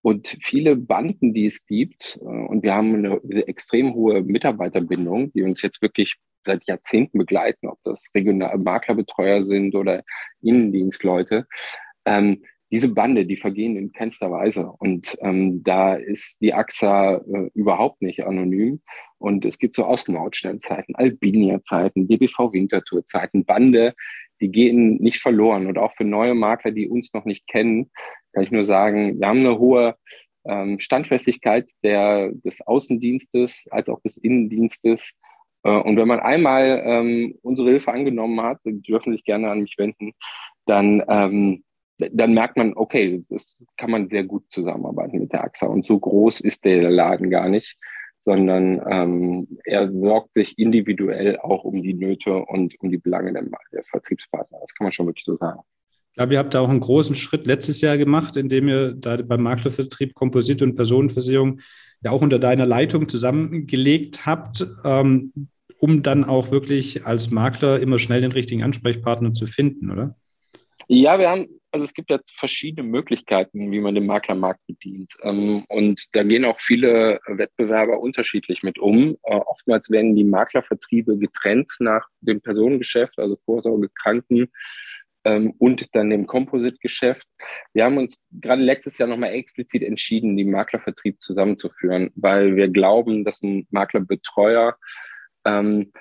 und 0.03 0.39
viele 0.41 0.77
Banden, 0.77 1.35
die 1.35 1.47
es 1.47 1.65
gibt. 1.67 2.19
Äh, 2.23 2.25
und 2.25 2.63
wir 2.63 2.75
haben 2.75 2.95
eine, 2.95 3.21
eine 3.23 3.49
extrem 3.49 3.95
hohe 3.95 4.23
Mitarbeiterbindung, 4.23 5.33
die 5.33 5.43
uns 5.43 5.63
jetzt 5.63 5.83
wirklich 5.83 6.17
seit 6.45 6.65
Jahrzehnten 6.67 7.19
begleiten, 7.19 7.67
ob 7.67 7.79
das 7.83 8.05
regionale 8.15 8.59
Maklerbetreuer 8.59 9.45
sind 9.45 9.75
oder 9.75 10.05
Innendienstleute. 10.43 11.47
Ähm, 12.05 12.45
diese 12.77 12.93
Bande, 12.93 13.25
die 13.25 13.39
vergehen 13.39 13.75
in 13.75 13.91
keinster 13.91 14.31
Weise. 14.31 14.71
Und 14.79 15.17
ähm, 15.23 15.65
da 15.65 15.95
ist 15.95 16.43
die 16.43 16.53
AXA 16.53 17.17
äh, 17.17 17.51
überhaupt 17.55 18.03
nicht 18.03 18.23
anonym. 18.27 18.83
Und 19.17 19.47
es 19.47 19.57
gibt 19.57 19.75
so 19.75 19.87
Außenmautstellenzeiten, 19.87 20.95
Albinia-Zeiten, 20.95 22.07
DBV-Wintertour-Zeiten, 22.07 23.47
Bande, 23.47 23.95
die 24.43 24.51
gehen 24.51 24.97
nicht 24.97 25.23
verloren. 25.23 25.67
Und 25.67 25.79
auch 25.79 25.95
für 25.95 26.05
neue 26.05 26.35
Makler, 26.35 26.71
die 26.71 26.87
uns 26.87 27.15
noch 27.15 27.25
nicht 27.25 27.47
kennen, 27.47 27.91
kann 28.35 28.45
ich 28.45 28.51
nur 28.51 28.67
sagen, 28.67 29.19
wir 29.19 29.27
haben 29.27 29.39
eine 29.39 29.59
hohe 29.59 29.95
ähm, 30.45 30.79
Standfestigkeit 30.79 31.67
der, 31.83 32.31
des 32.45 32.61
Außendienstes 32.61 33.69
als 33.71 33.89
auch 33.89 34.03
des 34.03 34.19
Innendienstes. 34.19 35.15
Äh, 35.63 35.71
und 35.71 35.97
wenn 35.97 36.09
man 36.09 36.21
einmal 36.21 36.83
ähm, 36.85 37.39
unsere 37.41 37.71
Hilfe 37.71 37.91
angenommen 37.91 38.39
hat, 38.43 38.59
die 38.67 38.83
dürfen 38.83 39.15
sich 39.15 39.25
gerne 39.25 39.51
an 39.51 39.61
mich 39.61 39.77
wenden, 39.79 40.13
dann, 40.67 41.03
ähm, 41.09 41.63
dann 41.99 42.35
merkt 42.35 42.57
man, 42.57 42.75
okay, 42.75 43.23
das 43.29 43.65
kann 43.77 43.91
man 43.91 44.09
sehr 44.09 44.25
gut 44.25 44.45
zusammenarbeiten 44.51 45.19
mit 45.19 45.33
der 45.33 45.45
AXA. 45.45 45.67
Und 45.67 45.85
so 45.85 45.99
groß 45.99 46.41
ist 46.41 46.65
der 46.65 46.91
Laden 46.91 47.31
gar 47.31 47.49
nicht, 47.49 47.79
sondern 48.21 48.83
ähm, 48.91 49.59
er 49.65 49.91
sorgt 49.91 50.35
sich 50.35 50.59
individuell 50.59 51.39
auch 51.39 51.65
um 51.65 51.83
die 51.83 51.95
Nöte 51.95 52.35
und 52.35 52.75
um 52.81 52.91
die 52.91 52.99
Belange 52.99 53.33
der, 53.33 53.45
der 53.73 53.85
Vertriebspartner. 53.85 54.59
Das 54.61 54.75
kann 54.75 54.85
man 54.85 54.93
schon 54.93 55.07
wirklich 55.07 55.25
so 55.25 55.37
sagen. 55.37 55.61
Ich 56.11 56.19
glaube, 56.19 56.33
ihr 56.33 56.39
habt 56.39 56.55
da 56.55 56.61
auch 56.61 56.69
einen 56.69 56.81
großen 56.81 57.15
Schritt 57.15 57.47
letztes 57.47 57.83
Jahr 57.83 57.99
gemacht, 57.99 58.37
indem 58.37 58.69
ihr 58.69 58.95
da 58.95 59.17
beim 59.17 59.43
Maklervertrieb 59.43 60.15
Komposit 60.15 60.63
und 60.63 60.75
Personenversicherung 60.75 61.61
ja 62.03 62.11
auch 62.11 62.23
unter 62.23 62.39
deiner 62.39 62.67
Leitung 62.67 63.09
zusammengelegt 63.09 64.27
habt, 64.27 64.67
ähm, 64.85 65.33
um 65.79 66.03
dann 66.03 66.25
auch 66.25 66.51
wirklich 66.51 67.05
als 67.05 67.31
Makler 67.31 67.81
immer 67.81 67.99
schnell 67.99 68.23
den 68.23 68.33
richtigen 68.33 68.63
Ansprechpartner 68.63 69.35
zu 69.35 69.47
finden, 69.47 69.91
oder? 69.91 70.17
Ja, 70.89 71.19
wir 71.19 71.29
haben, 71.29 71.47
also 71.77 71.85
es 71.85 71.93
gibt 71.93 72.11
ja 72.11 72.19
verschiedene 72.33 72.89
Möglichkeiten, 72.89 73.71
wie 73.71 73.81
man 73.81 73.95
den 73.95 74.07
Maklermarkt 74.07 74.67
bedient. 74.67 75.13
Ähm, 75.23 75.65
und 75.69 76.07
da 76.15 76.23
gehen 76.23 76.47
auch 76.47 76.59
viele 76.59 77.21
Wettbewerber 77.27 78.01
unterschiedlich 78.01 78.63
mit 78.63 78.79
um. 78.79 79.19
Äh, 79.25 79.35
oftmals 79.35 79.91
werden 79.91 80.17
die 80.17 80.25
Maklervertriebe 80.25 81.19
getrennt 81.19 81.71
nach 81.79 82.07
dem 82.21 82.41
Personengeschäft, 82.41 83.19
also 83.19 83.37
Vorsorge, 83.45 83.91
Kranken, 83.95 84.49
ähm, 85.25 85.53
und 85.59 85.95
dann 85.95 86.09
dem 86.09 86.27
Composite-Geschäft. 86.27 87.27
Wir 87.75 87.85
haben 87.85 87.99
uns 87.99 88.17
gerade 88.31 88.63
letztes 88.63 88.97
Jahr 88.97 89.11
nochmal 89.11 89.35
explizit 89.35 89.83
entschieden, 89.83 90.39
den 90.39 90.51
Maklervertrieb 90.51 91.21
zusammenzuführen, 91.21 92.11
weil 92.15 92.57
wir 92.57 92.69
glauben, 92.69 93.23
dass 93.23 93.43
ein 93.43 93.67
Maklerbetreuer 93.71 94.79
ähm, 95.45 95.93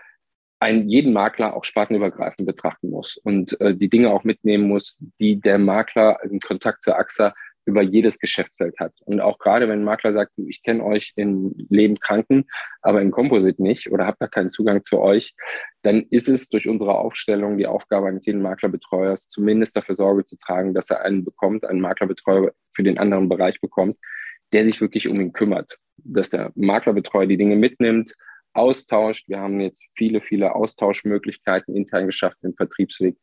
einen 0.65 0.89
jeden 0.89 1.13
Makler 1.13 1.55
auch 1.55 1.63
spartenübergreifend 1.63 2.48
betrachten 2.48 2.89
muss 2.89 3.17
und 3.17 3.60
äh, 3.62 3.75
die 3.75 3.89
Dinge 3.89 4.10
auch 4.10 4.24
mitnehmen 4.24 4.67
muss, 4.67 5.00
die 5.19 5.39
der 5.39 5.60
Makler 5.60 6.17
im 6.24 6.39
Kontakt 6.39 6.84
zur 6.84 6.98
AXA 6.98 7.34
über 7.65 7.81
jedes 7.81 8.19
Geschäftsfeld 8.19 8.75
hat. 8.79 8.93
Und 9.05 9.19
auch 9.19 9.39
gerade 9.39 9.67
wenn 9.67 9.79
ein 9.79 9.86
Makler 9.86 10.13
sagt, 10.13 10.34
ich 10.38 10.62
kenne 10.63 10.84
euch 10.84 11.13
in 11.15 11.55
Leben 11.69 12.00
Kranken, 12.00 12.45
aber 12.81 13.01
im 13.01 13.12
Composite 13.12 13.62
nicht 13.62 13.91
oder 13.91 14.05
habt 14.05 14.22
da 14.22 14.27
keinen 14.27 14.50
Zugang 14.50 14.84
zu 14.84 15.00
euch, 15.00 15.34
dann 15.81 16.05
ist 16.10 16.29
es 16.29 16.50
durch 16.50 16.67
unsere 16.67 16.95
Aufstellung 16.98 17.57
die 17.57 17.67
Aufgabe 17.67 18.07
eines 18.07 18.25
jeden 18.25 18.41
Maklerbetreuers, 18.41 19.27
zumindest 19.29 19.75
dafür 19.75 19.95
Sorge 19.95 20.25
zu 20.25 20.36
tragen, 20.38 20.74
dass 20.74 20.89
er 20.89 21.01
einen 21.01 21.25
bekommt, 21.25 21.65
einen 21.65 21.81
Maklerbetreuer 21.81 22.51
für 22.72 22.84
den 22.84 22.98
anderen 22.98 23.29
Bereich 23.29 23.60
bekommt, 23.62 23.98
der 24.53 24.65
sich 24.65 24.81
wirklich 24.81 25.07
um 25.07 25.19
ihn 25.19 25.34
kümmert, 25.34 25.77
dass 25.98 26.29
der 26.29 26.51
Maklerbetreuer 26.55 27.25
die 27.25 27.38
Dinge 27.38 27.55
mitnimmt, 27.55 28.13
austauscht. 28.55 29.27
Wir 29.27 29.39
haben 29.39 29.59
jetzt 29.59 29.83
viele, 29.95 30.21
viele 30.21 30.55
Austauschmöglichkeiten 30.55 31.75
intern 31.75 32.07
geschafft 32.07 32.38
im 32.43 32.53
Vertriebsweg. 32.55 33.17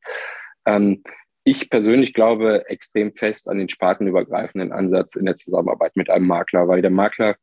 Ähm, 0.66 1.02
ich 1.44 1.70
persönlich 1.70 2.14
glaube 2.14 2.68
extrem 2.68 3.14
fest 3.14 3.48
an 3.48 3.58
den 3.58 3.68
spartenübergreifenden 3.68 4.72
Ansatz 4.72 5.16
in 5.16 5.26
der 5.26 5.34
Zusammenarbeit 5.34 5.96
mit 5.96 6.08
einem 6.08 6.26
Makler, 6.26 6.68
weil 6.68 6.82
der 6.82 6.90
Makler 6.90 7.36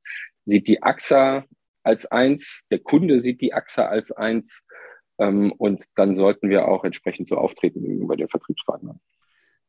sieht 0.46 0.68
die 0.68 0.82
AXA 0.82 1.44
als 1.84 2.06
eins, 2.06 2.64
der 2.72 2.80
Kunde 2.80 3.20
sieht 3.20 3.42
die 3.42 3.54
AXA 3.54 3.88
als 3.88 4.12
eins 4.12 4.64
ähm, 5.18 5.52
und 5.52 5.84
dann 5.96 6.16
sollten 6.16 6.50
wir 6.50 6.68
auch 6.68 6.86
entsprechend 6.86 7.28
so 7.28 7.36
auftreten 7.36 7.82
gegenüber 7.82 8.16
den 8.16 8.30
Vertriebspartnern. 8.30 9.00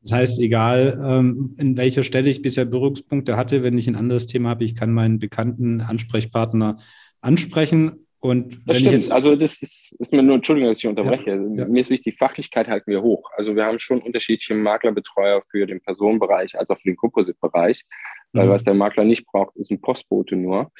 Das 0.02 0.12
heißt, 0.12 0.40
egal 0.40 0.98
ähm, 1.04 1.54
in 1.58 1.76
welcher 1.76 2.04
Stelle 2.04 2.30
ich 2.30 2.40
bisher 2.40 2.64
Berührungspunkte 2.64 3.36
hatte, 3.36 3.62
wenn 3.62 3.76
ich 3.76 3.86
ein 3.86 3.96
anderes 3.96 4.26
Thema 4.26 4.50
habe, 4.50 4.64
ich 4.64 4.74
kann 4.74 4.92
meinen 4.92 5.18
bekannten 5.18 5.80
Ansprechpartner 5.82 6.78
ansprechen 7.20 8.06
und 8.20 8.60
das 8.66 8.78
stimmt. 8.78 8.96
Jetzt, 8.96 9.12
also 9.12 9.34
das 9.34 9.62
ist, 9.62 9.96
ist, 9.98 10.12
mir 10.12 10.22
nur, 10.22 10.36
Entschuldigung, 10.36 10.70
dass 10.70 10.78
ich 10.78 10.86
unterbreche. 10.86 11.30
Ja, 11.30 11.62
ja. 11.62 11.64
Mir 11.66 11.80
ist 11.80 11.88
wichtig, 11.88 12.18
Fachlichkeit 12.18 12.68
halten 12.68 12.90
wir 12.90 13.00
hoch. 13.00 13.30
Also 13.34 13.56
wir 13.56 13.64
haben 13.64 13.78
schon 13.78 14.02
unterschiedliche 14.02 14.54
Maklerbetreuer 14.54 15.42
für 15.50 15.66
den 15.66 15.80
Personenbereich 15.80 16.58
als 16.58 16.68
auch 16.68 16.76
für 16.76 16.90
den 16.90 16.96
Composite-Bereich. 16.96 17.84
Weil 18.32 18.46
mhm. 18.46 18.50
was 18.50 18.64
der 18.64 18.74
Makler 18.74 19.04
nicht 19.04 19.26
braucht, 19.26 19.56
ist 19.56 19.70
ein 19.70 19.80
Postbote 19.80 20.36
nur. 20.36 20.70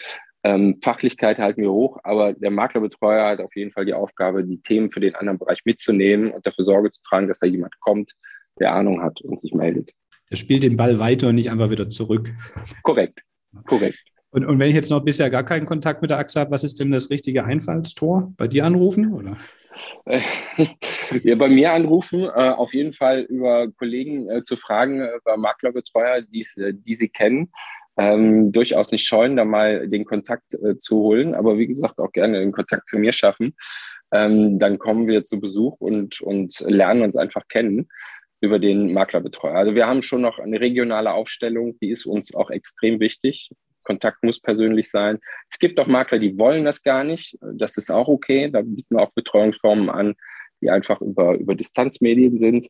Ähm, 0.42 0.78
Fachlichkeit 0.82 1.38
halten 1.38 1.62
wir 1.62 1.70
hoch, 1.70 1.98
aber 2.02 2.34
der 2.34 2.50
Maklerbetreuer 2.50 3.30
hat 3.30 3.40
auf 3.40 3.54
jeden 3.56 3.72
Fall 3.72 3.84
die 3.84 3.94
Aufgabe, 3.94 4.44
die 4.44 4.60
Themen 4.60 4.90
für 4.90 5.00
den 5.00 5.14
anderen 5.14 5.38
Bereich 5.38 5.60
mitzunehmen 5.64 6.30
und 6.30 6.46
dafür 6.46 6.64
Sorge 6.64 6.90
zu 6.90 7.02
tragen, 7.02 7.28
dass 7.28 7.40
da 7.40 7.46
jemand 7.46 7.78
kommt, 7.80 8.14
der 8.58 8.72
Ahnung 8.72 9.02
hat 9.02 9.20
und 9.22 9.40
sich 9.40 9.52
meldet. 9.52 9.92
Der 10.30 10.36
spielt 10.36 10.62
den 10.62 10.76
Ball 10.76 10.98
weiter 10.98 11.28
und 11.28 11.34
nicht 11.34 11.50
einfach 11.50 11.70
wieder 11.70 11.90
zurück. 11.90 12.30
Korrekt, 12.82 13.20
korrekt. 13.66 14.02
Und, 14.30 14.44
und 14.44 14.58
wenn 14.58 14.68
ich 14.68 14.74
jetzt 14.74 14.90
noch 14.90 15.00
bisher 15.00 15.28
gar 15.28 15.44
keinen 15.44 15.66
Kontakt 15.66 16.02
mit 16.02 16.10
der 16.10 16.18
Achse 16.18 16.40
habe, 16.40 16.52
was 16.52 16.64
ist 16.64 16.78
denn 16.78 16.92
das 16.92 17.10
richtige 17.10 17.44
Einfallstor? 17.44 18.32
Bei 18.36 18.46
dir 18.46 18.64
anrufen? 18.64 19.12
Oder? 19.12 19.36
ja, 21.24 21.34
bei 21.36 21.48
mir 21.48 21.72
anrufen, 21.72 22.24
äh, 22.24 22.50
auf 22.50 22.74
jeden 22.74 22.92
Fall 22.92 23.20
über 23.22 23.70
Kollegen 23.72 24.28
äh, 24.28 24.42
zu 24.42 24.56
fragen, 24.56 25.00
äh, 25.00 25.16
über 25.16 25.36
Maklerbetreuer, 25.36 26.22
die, 26.22 26.46
äh, 26.56 26.72
die 26.74 26.96
sie 26.96 27.08
kennen. 27.08 27.50
Ähm, 27.96 28.52
durchaus 28.52 28.92
nicht 28.92 29.06
scheuen, 29.06 29.36
da 29.36 29.44
mal 29.44 29.88
den 29.88 30.04
Kontakt 30.04 30.54
äh, 30.54 30.78
zu 30.78 30.96
holen, 30.96 31.34
aber 31.34 31.58
wie 31.58 31.66
gesagt, 31.66 31.98
auch 31.98 32.12
gerne 32.12 32.40
den 32.40 32.52
Kontakt 32.52 32.88
zu 32.88 32.98
mir 32.98 33.12
schaffen. 33.12 33.54
Ähm, 34.12 34.58
dann 34.58 34.78
kommen 34.78 35.06
wir 35.06 35.24
zu 35.24 35.40
Besuch 35.40 35.80
und, 35.80 36.20
und 36.20 36.60
lernen 36.60 37.02
uns 37.02 37.16
einfach 37.16 37.46
kennen 37.48 37.88
über 38.40 38.58
den 38.58 38.92
Maklerbetreuer. 38.92 39.54
Also 39.54 39.74
wir 39.74 39.86
haben 39.86 40.02
schon 40.02 40.22
noch 40.22 40.38
eine 40.38 40.60
regionale 40.60 41.12
Aufstellung, 41.12 41.78
die 41.80 41.90
ist 41.90 42.06
uns 42.06 42.34
auch 42.34 42.50
extrem 42.50 43.00
wichtig. 43.00 43.50
Kontakt 43.90 44.22
muss 44.22 44.38
persönlich 44.40 44.88
sein. 44.88 45.18
Es 45.50 45.58
gibt 45.58 45.80
auch 45.80 45.88
Makler, 45.88 46.20
die 46.20 46.38
wollen 46.38 46.64
das 46.64 46.84
gar 46.84 47.02
nicht. 47.02 47.36
Das 47.40 47.76
ist 47.76 47.90
auch 47.90 48.06
okay. 48.06 48.48
Da 48.48 48.62
bieten 48.62 48.94
wir 48.94 49.02
auch 49.02 49.10
Betreuungsformen 49.10 49.90
an, 49.90 50.14
die 50.60 50.70
einfach 50.70 51.00
über, 51.00 51.34
über 51.34 51.56
Distanzmedien 51.56 52.38
sind. 52.38 52.68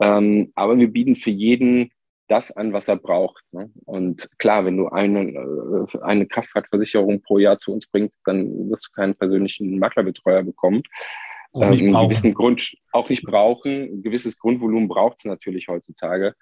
Ähm, 0.00 0.52
aber 0.54 0.78
wir 0.78 0.88
bieten 0.88 1.16
für 1.16 1.30
jeden 1.30 1.90
das 2.28 2.50
an, 2.50 2.72
was 2.72 2.88
er 2.88 2.96
braucht. 2.96 3.44
Ne? 3.52 3.70
Und 3.84 4.30
klar, 4.38 4.64
wenn 4.64 4.78
du 4.78 4.88
eine, 4.88 5.32
äh, 5.32 6.00
eine 6.00 6.26
Kraftfahrtversicherung 6.26 7.20
pro 7.20 7.38
Jahr 7.38 7.58
zu 7.58 7.70
uns 7.70 7.86
bringst, 7.86 8.16
dann 8.24 8.70
wirst 8.70 8.88
du 8.88 8.92
keinen 8.92 9.14
persönlichen 9.14 9.78
Maklerbetreuer 9.78 10.42
bekommen. 10.42 10.82
Auch 11.52 11.68
nicht 11.68 11.82
ähm, 11.82 11.92
brauchen. 11.92 12.08
gewissen 12.08 12.32
Grund 12.32 12.74
auch 12.92 13.10
nicht 13.10 13.24
brauchen. 13.24 13.72
Ein 13.72 14.02
gewisses 14.02 14.38
Grundvolumen 14.38 14.88
braucht 14.88 15.18
es 15.18 15.24
natürlich 15.26 15.68
heutzutage. 15.68 16.34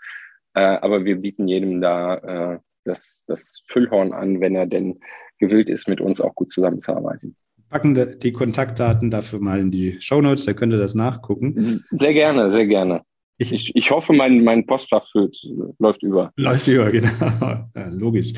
Äh, 0.55 0.61
aber 0.61 1.05
wir 1.05 1.17
bieten 1.17 1.49
jedem 1.49 1.81
da 1.81 2.55
äh, 2.55 2.59
das, 2.85 3.25
das 3.27 3.63
Füllhorn 3.67 4.13
an, 4.13 4.41
wenn 4.41 4.55
er 4.55 4.67
denn 4.67 5.01
gewillt 5.39 5.69
ist, 5.69 5.89
mit 5.89 6.01
uns 6.01 6.21
auch 6.21 6.35
gut 6.35 6.53
zusammenzuarbeiten. 6.53 7.37
Packen 7.69 8.19
die 8.19 8.33
Kontaktdaten 8.33 9.11
dafür 9.11 9.41
mal 9.41 9.61
in 9.61 9.71
die 9.71 9.97
Shownotes, 10.01 10.45
da 10.45 10.53
könnt 10.53 10.75
ihr 10.75 10.79
das 10.79 10.95
nachgucken. 10.95 11.85
Sehr 11.91 12.13
gerne, 12.13 12.51
sehr 12.51 12.67
gerne. 12.67 13.03
Ich, 13.39 13.53
ich, 13.53 13.75
ich 13.75 13.91
hoffe, 13.91 14.13
mein, 14.13 14.45
mein 14.45 14.67
Postfach 14.67 15.07
führt, 15.11 15.37
läuft 15.79 16.03
über. 16.03 16.33
Läuft 16.37 16.69
über, 16.69 16.91
genau. 16.91 17.09
Ja, 17.41 17.89
logisch. 17.91 18.35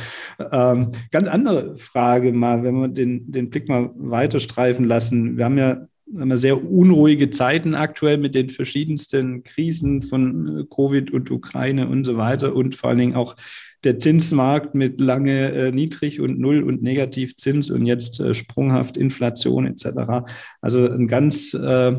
Ähm, 0.51 0.93
ganz 1.11 1.29
andere 1.29 1.77
Frage 1.77 2.33
mal, 2.33 2.63
wenn 2.63 2.75
wir 2.75 2.89
den, 2.89 3.31
den 3.31 3.51
Blick 3.51 3.69
mal 3.69 3.91
weiterstreifen 3.97 4.87
lassen. 4.87 5.37
Wir 5.37 5.45
haben 5.45 5.59
ja 5.59 5.87
haben 6.19 6.37
sehr 6.37 6.63
unruhige 6.63 7.31
Zeiten 7.31 7.75
aktuell 7.75 8.19
mit 8.19 8.35
den 8.35 8.51
verschiedensten 8.51 9.43
Krisen 9.43 10.03
von 10.03 10.67
Covid 10.71 11.11
und 11.11 11.31
Ukraine 11.31 11.89
und 11.89 12.05
so 12.05 12.17
weiter 12.17 12.55
und 12.55 12.75
vor 12.75 12.91
allen 12.91 12.99
Dingen 12.99 13.15
auch 13.17 13.37
der 13.85 13.99
Zinsmarkt 13.99 14.75
mit 14.75 15.01
lange 15.01 15.53
äh, 15.53 15.73
niedrig 15.73 16.21
und 16.21 16.39
null 16.39 16.63
und 16.63 16.83
Negativzins 16.83 17.71
und 17.71 17.87
jetzt 17.87 18.21
äh, 18.21 18.35
sprunghaft 18.35 18.97
Inflation 18.97 19.67
etc. 19.67 20.27
Also 20.61 20.89
ein 20.91 21.07
ganz 21.07 21.55
äh, 21.55 21.99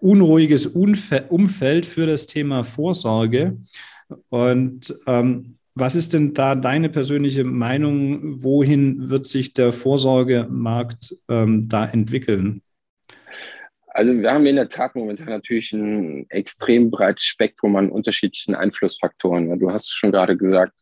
unruhiges 0.00 0.66
Unfe 0.66 1.24
Umfeld 1.28 1.86
für 1.86 2.06
das 2.06 2.26
Thema 2.26 2.64
Vorsorge. 2.64 3.58
Und 4.30 4.94
ähm, 5.06 5.58
was 5.74 5.94
ist 5.94 6.12
denn 6.12 6.34
da 6.34 6.54
deine 6.54 6.88
persönliche 6.88 7.44
Meinung? 7.44 8.42
Wohin 8.42 9.10
wird 9.10 9.26
sich 9.26 9.52
der 9.52 9.72
Vorsorgemarkt 9.72 11.14
ähm, 11.28 11.68
da 11.68 11.84
entwickeln? 11.84 12.62
Also 13.98 14.16
wir 14.16 14.32
haben 14.32 14.46
in 14.46 14.54
der 14.54 14.68
Tat 14.68 14.94
momentan 14.94 15.26
natürlich 15.26 15.72
ein 15.72 16.30
extrem 16.30 16.88
breites 16.88 17.24
Spektrum 17.24 17.74
an 17.74 17.90
unterschiedlichen 17.90 18.54
Einflussfaktoren. 18.54 19.58
Du 19.58 19.72
hast 19.72 19.90
schon 19.90 20.12
gerade 20.12 20.36
gesagt, 20.36 20.78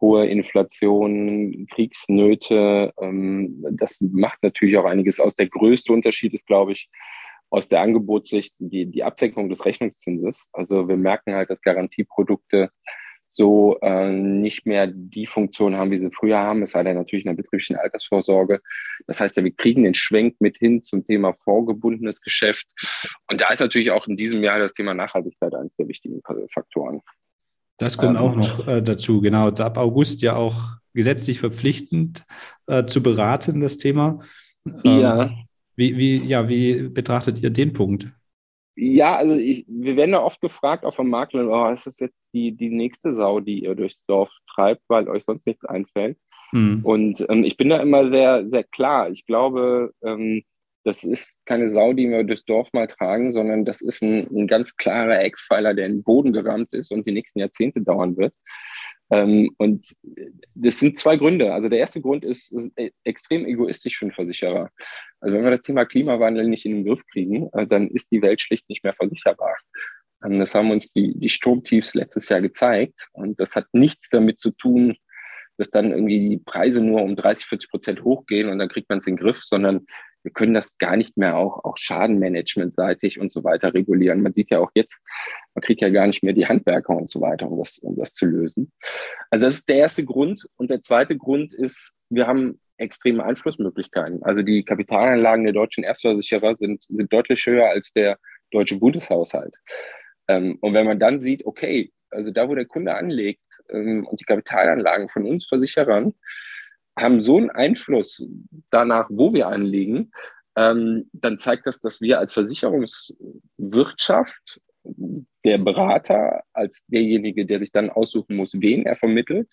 hohe 0.00 0.26
Inflation, 0.26 1.66
Kriegsnöte, 1.70 2.94
ähm, 3.02 3.62
das 3.72 3.98
macht 4.00 4.42
natürlich 4.42 4.78
auch 4.78 4.86
einiges 4.86 5.20
aus. 5.20 5.36
Der 5.36 5.50
größte 5.50 5.92
Unterschied 5.92 6.32
ist, 6.32 6.46
glaube 6.46 6.72
ich, 6.72 6.88
aus 7.50 7.68
der 7.68 7.82
Angebotssicht 7.82 8.54
die, 8.58 8.86
die 8.86 9.04
Absenkung 9.04 9.50
des 9.50 9.66
Rechnungszinses. 9.66 10.48
Also 10.54 10.88
wir 10.88 10.96
merken 10.96 11.34
halt, 11.34 11.50
dass 11.50 11.60
Garantieprodukte 11.60 12.70
so 13.28 13.78
äh, 13.80 14.10
nicht 14.10 14.66
mehr 14.66 14.86
die 14.86 15.26
Funktion 15.26 15.76
haben, 15.76 15.90
wie 15.90 16.00
sie 16.00 16.10
früher 16.10 16.38
haben, 16.38 16.62
es 16.62 16.72
sei 16.72 16.82
denn 16.82 16.96
natürlich 16.96 17.24
in 17.24 17.30
der 17.30 17.42
betrieblichen 17.42 17.76
Altersvorsorge. 17.76 18.60
Das 19.06 19.20
heißt 19.20 19.36
ja, 19.36 19.44
wir 19.44 19.54
kriegen 19.54 19.84
den 19.84 19.94
Schwenk 19.94 20.36
mit 20.40 20.56
hin 20.56 20.80
zum 20.80 21.04
Thema 21.04 21.34
vorgebundenes 21.44 22.20
Geschäft. 22.22 22.66
Und 23.30 23.40
da 23.40 23.48
ist 23.48 23.60
natürlich 23.60 23.90
auch 23.90 24.06
in 24.06 24.16
diesem 24.16 24.42
Jahr 24.42 24.58
das 24.58 24.72
Thema 24.72 24.94
Nachhaltigkeit 24.94 25.54
eines 25.54 25.76
der 25.76 25.88
wichtigen 25.88 26.22
Faktoren. 26.52 27.02
Das 27.76 27.96
kommt 27.96 28.18
ähm, 28.18 28.24
auch 28.24 28.34
noch 28.34 28.66
äh, 28.66 28.82
dazu, 28.82 29.20
genau. 29.20 29.48
Ab 29.48 29.78
August 29.78 30.22
ja 30.22 30.34
auch 30.34 30.78
gesetzlich 30.94 31.38
verpflichtend 31.38 32.24
äh, 32.66 32.84
zu 32.84 33.02
beraten, 33.02 33.60
das 33.60 33.78
Thema. 33.78 34.20
Ähm, 34.66 35.00
ja. 35.00 35.30
Wie, 35.76 35.96
wie, 35.96 36.24
ja, 36.24 36.48
wie 36.48 36.88
betrachtet 36.88 37.40
ihr 37.40 37.50
den 37.50 37.72
Punkt? 37.72 38.08
Ja, 38.80 39.16
also 39.16 39.34
ich, 39.34 39.64
wir 39.66 39.96
werden 39.96 40.12
da 40.12 40.22
oft 40.22 40.40
gefragt 40.40 40.84
auf 40.84 40.96
dem 40.96 41.08
Markt, 41.08 41.34
oh, 41.34 41.66
ist 41.66 41.86
das 41.86 41.98
jetzt 41.98 42.24
die, 42.32 42.52
die 42.52 42.70
nächste 42.70 43.16
Sau, 43.16 43.40
die 43.40 43.64
ihr 43.64 43.74
durchs 43.74 44.04
Dorf 44.06 44.30
treibt, 44.54 44.82
weil 44.86 45.08
euch 45.08 45.24
sonst 45.24 45.48
nichts 45.48 45.64
einfällt? 45.64 46.16
Mhm. 46.52 46.80
Und 46.84 47.26
ähm, 47.28 47.42
ich 47.42 47.56
bin 47.56 47.70
da 47.70 47.80
immer 47.80 48.08
sehr, 48.08 48.48
sehr 48.48 48.62
klar. 48.62 49.10
Ich 49.10 49.26
glaube, 49.26 49.92
ähm, 50.04 50.44
das 50.84 51.02
ist 51.02 51.44
keine 51.44 51.70
Sau, 51.70 51.92
die 51.92 52.08
wir 52.08 52.22
durchs 52.22 52.44
Dorf 52.44 52.72
mal 52.72 52.86
tragen, 52.86 53.32
sondern 53.32 53.64
das 53.64 53.80
ist 53.80 54.00
ein, 54.00 54.28
ein 54.30 54.46
ganz 54.46 54.76
klarer 54.76 55.22
Eckpfeiler, 55.22 55.74
der 55.74 55.86
in 55.86 55.96
den 55.96 56.02
Boden 56.04 56.32
gerammt 56.32 56.72
ist 56.72 56.92
und 56.92 57.04
die 57.04 57.12
nächsten 57.12 57.40
Jahrzehnte 57.40 57.80
dauern 57.80 58.16
wird. 58.16 58.32
Ähm, 59.10 59.54
und 59.58 59.94
das 60.54 60.80
sind 60.80 60.98
zwei 60.98 61.16
Gründe. 61.16 61.52
Also 61.52 61.68
der 61.68 61.78
erste 61.78 62.00
Grund 62.00 62.24
ist, 62.24 62.52
ist, 62.52 62.72
extrem 63.04 63.46
egoistisch 63.46 63.98
für 63.98 64.06
einen 64.06 64.12
Versicherer. 64.12 64.70
Also 65.20 65.34
wenn 65.34 65.44
wir 65.44 65.52
das 65.52 65.62
Thema 65.62 65.86
Klimawandel 65.86 66.46
nicht 66.48 66.66
in 66.66 66.72
den 66.72 66.84
Griff 66.84 67.02
kriegen, 67.12 67.48
äh, 67.52 67.66
dann 67.66 67.88
ist 67.88 68.10
die 68.10 68.22
Welt 68.22 68.40
schlicht 68.40 68.68
nicht 68.68 68.84
mehr 68.84 68.94
versicherbar. 68.94 69.56
Ähm, 70.24 70.38
das 70.38 70.54
haben 70.54 70.70
uns 70.70 70.92
die, 70.92 71.18
die 71.18 71.28
Stromtiefs 71.28 71.94
letztes 71.94 72.28
Jahr 72.28 72.40
gezeigt. 72.40 73.08
Und 73.12 73.40
das 73.40 73.56
hat 73.56 73.66
nichts 73.72 74.10
damit 74.10 74.40
zu 74.40 74.50
tun, 74.50 74.96
dass 75.56 75.70
dann 75.70 75.90
irgendwie 75.90 76.28
die 76.28 76.38
Preise 76.38 76.80
nur 76.80 77.02
um 77.02 77.16
30, 77.16 77.46
40 77.46 77.70
Prozent 77.70 78.04
hochgehen 78.04 78.48
und 78.48 78.58
dann 78.58 78.68
kriegt 78.68 78.88
man 78.88 78.98
es 78.98 79.06
in 79.06 79.16
den 79.16 79.24
Griff, 79.24 79.42
sondern 79.42 79.86
wir 80.28 80.32
können 80.34 80.52
das 80.52 80.76
gar 80.76 80.96
nicht 80.96 81.16
mehr 81.16 81.38
auch, 81.38 81.64
auch 81.64 81.78
schadenmanagementseitig 81.78 83.18
und 83.18 83.32
so 83.32 83.44
weiter 83.44 83.72
regulieren. 83.72 84.20
Man 84.20 84.34
sieht 84.34 84.50
ja 84.50 84.58
auch 84.60 84.70
jetzt, 84.74 85.00
man 85.54 85.62
kriegt 85.62 85.80
ja 85.80 85.88
gar 85.88 86.06
nicht 86.06 86.22
mehr 86.22 86.34
die 86.34 86.46
Handwerker 86.46 86.94
und 86.94 87.08
so 87.08 87.22
weiter, 87.22 87.50
um 87.50 87.56
das, 87.56 87.78
um 87.78 87.96
das 87.96 88.12
zu 88.12 88.26
lösen. 88.26 88.70
Also 89.30 89.46
das 89.46 89.54
ist 89.54 89.68
der 89.70 89.76
erste 89.76 90.04
Grund. 90.04 90.46
Und 90.56 90.70
der 90.70 90.82
zweite 90.82 91.16
Grund 91.16 91.54
ist, 91.54 91.94
wir 92.10 92.26
haben 92.26 92.60
extreme 92.76 93.24
Einflussmöglichkeiten. 93.24 94.22
Also 94.22 94.42
die 94.42 94.64
Kapitalanlagen 94.64 95.44
der 95.44 95.54
deutschen 95.54 95.82
Erstversicherer 95.82 96.56
sind, 96.56 96.82
sind 96.82 97.10
deutlich 97.10 97.46
höher 97.46 97.70
als 97.70 97.92
der 97.92 98.18
deutsche 98.50 98.78
Bundeshaushalt. 98.78 99.56
Ähm, 100.28 100.58
und 100.60 100.74
wenn 100.74 100.86
man 100.86 101.00
dann 101.00 101.18
sieht, 101.18 101.46
okay, 101.46 101.90
also 102.10 102.30
da, 102.30 102.48
wo 102.50 102.54
der 102.54 102.66
Kunde 102.66 102.94
anlegt 102.94 103.42
ähm, 103.70 104.06
und 104.06 104.20
die 104.20 104.24
Kapitalanlagen 104.24 105.08
von 105.08 105.24
uns 105.24 105.46
Versicherern, 105.46 106.12
haben 106.98 107.20
so 107.20 107.36
einen 107.36 107.50
Einfluss 107.50 108.26
danach, 108.70 109.06
wo 109.10 109.32
wir 109.32 109.46
anliegen, 109.48 110.10
ähm, 110.56 111.08
dann 111.12 111.38
zeigt 111.38 111.66
das, 111.66 111.80
dass 111.80 112.00
wir 112.00 112.18
als 112.18 112.32
Versicherungswirtschaft, 112.32 114.60
der 115.44 115.58
Berater 115.58 116.42
als 116.52 116.86
derjenige, 116.86 117.44
der 117.44 117.58
sich 117.58 117.72
dann 117.72 117.90
aussuchen 117.90 118.36
muss, 118.36 118.54
wen 118.54 118.86
er 118.86 118.96
vermittelt, 118.96 119.50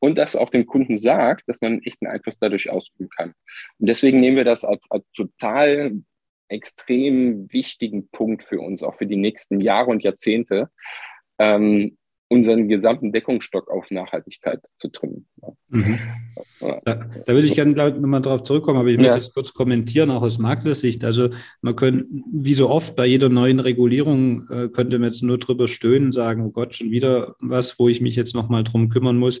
und 0.00 0.16
das 0.16 0.34
auch 0.36 0.50
dem 0.50 0.66
Kunden 0.66 0.98
sagt, 0.98 1.48
dass 1.48 1.62
man 1.62 1.80
einen 1.80 2.12
Einfluss 2.12 2.38
dadurch 2.38 2.68
ausüben 2.68 3.08
kann. 3.08 3.32
Und 3.78 3.88
deswegen 3.88 4.20
nehmen 4.20 4.36
wir 4.36 4.44
das 4.44 4.64
als, 4.64 4.86
als 4.90 5.10
total 5.12 5.92
extrem 6.48 7.50
wichtigen 7.50 8.10
Punkt 8.10 8.42
für 8.42 8.60
uns, 8.60 8.82
auch 8.82 8.96
für 8.96 9.06
die 9.06 9.16
nächsten 9.16 9.60
Jahre 9.60 9.90
und 9.90 10.02
Jahrzehnte, 10.02 10.68
ähm, 11.38 11.96
unseren 12.28 12.68
gesamten 12.68 13.12
Deckungsstock 13.12 13.70
auf 13.70 13.90
Nachhaltigkeit 13.90 14.60
zu 14.76 14.88
trimmen. 14.88 15.26
Mhm. 15.68 15.98
Da, 16.60 16.78
da, 16.84 17.32
würde 17.32 17.46
ich 17.46 17.54
gerne 17.54 17.74
nochmal 17.74 18.22
drauf 18.22 18.42
zurückkommen, 18.42 18.78
aber 18.78 18.88
ich 18.88 18.98
möchte 18.98 19.18
es 19.18 19.32
kurz 19.32 19.52
kommentieren, 19.52 20.10
auch 20.10 20.22
aus 20.22 20.38
Maklersicht. 20.38 21.04
Also 21.04 21.30
man 21.60 21.76
könnte, 21.76 22.04
wie 22.32 22.54
so 22.54 22.70
oft 22.70 22.96
bei 22.96 23.06
jeder 23.06 23.28
neuen 23.28 23.60
Regulierung, 23.60 24.48
äh, 24.48 24.68
könnte 24.68 24.98
man 24.98 25.08
jetzt 25.08 25.22
nur 25.22 25.38
drüber 25.38 25.68
stöhnen, 25.68 26.12
sagen, 26.12 26.42
oh 26.46 26.50
Gott, 26.50 26.74
schon 26.74 26.90
wieder 26.90 27.34
was, 27.40 27.78
wo 27.78 27.88
ich 27.88 28.00
mich 28.00 28.16
jetzt 28.16 28.34
nochmal 28.34 28.64
drum 28.64 28.88
kümmern 28.88 29.18
muss 29.18 29.40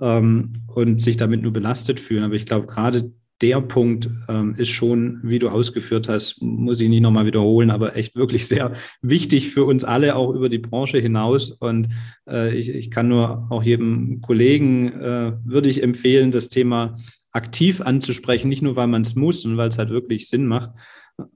ähm, 0.00 0.64
und 0.74 1.02
sich 1.02 1.16
damit 1.16 1.42
nur 1.42 1.52
belastet 1.52 2.00
fühlen. 2.00 2.24
Aber 2.24 2.34
ich 2.34 2.46
glaube, 2.46 2.66
gerade 2.66 3.12
der 3.42 3.60
Punkt 3.60 4.08
ähm, 4.28 4.54
ist 4.56 4.70
schon, 4.70 5.20
wie 5.24 5.38
du 5.38 5.48
ausgeführt 5.48 6.08
hast, 6.08 6.40
muss 6.40 6.80
ich 6.80 6.88
nicht 6.88 7.00
nochmal 7.00 7.26
wiederholen, 7.26 7.70
aber 7.70 7.96
echt 7.96 8.16
wirklich 8.16 8.46
sehr 8.46 8.72
wichtig 9.02 9.50
für 9.50 9.64
uns 9.64 9.84
alle, 9.84 10.16
auch 10.16 10.32
über 10.34 10.48
die 10.48 10.58
Branche 10.58 10.98
hinaus. 10.98 11.50
Und 11.50 11.88
äh, 12.28 12.54
ich, 12.56 12.68
ich 12.68 12.90
kann 12.90 13.08
nur 13.08 13.46
auch 13.50 13.62
jedem 13.62 14.20
Kollegen, 14.20 14.92
äh, 14.92 15.32
würde 15.44 15.68
ich 15.68 15.82
empfehlen, 15.82 16.30
das 16.30 16.48
Thema 16.48 16.94
aktiv 17.32 17.80
anzusprechen, 17.80 18.48
nicht 18.48 18.62
nur, 18.62 18.76
weil 18.76 18.86
man 18.86 19.02
es 19.02 19.16
muss 19.16 19.44
und 19.44 19.56
weil 19.56 19.68
es 19.68 19.78
halt 19.78 19.90
wirklich 19.90 20.28
Sinn 20.28 20.46
macht. 20.46 20.70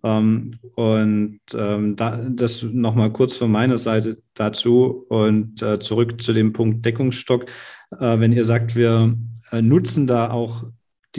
Ähm, 0.03 0.53
und 0.77 1.41
ähm, 1.55 1.97
da, 1.97 2.17
das 2.31 2.63
nochmal 2.63 3.13
kurz 3.13 3.37
von 3.37 3.51
meiner 3.51 3.79
Seite 3.79 4.19
dazu 4.35 5.05
und 5.09 5.63
äh, 5.63 5.79
zurück 5.79 6.21
zu 6.21 6.33
dem 6.33 6.53
Punkt 6.53 6.85
Deckungsstock. 6.85 7.47
Äh, 7.99 8.21
wenn 8.21 8.33
ihr 8.33 8.45
sagt, 8.45 8.77
wir 8.77 9.17
äh, 9.51 9.63
nutzen 9.63 10.07
da 10.07 10.31
auch 10.31 10.65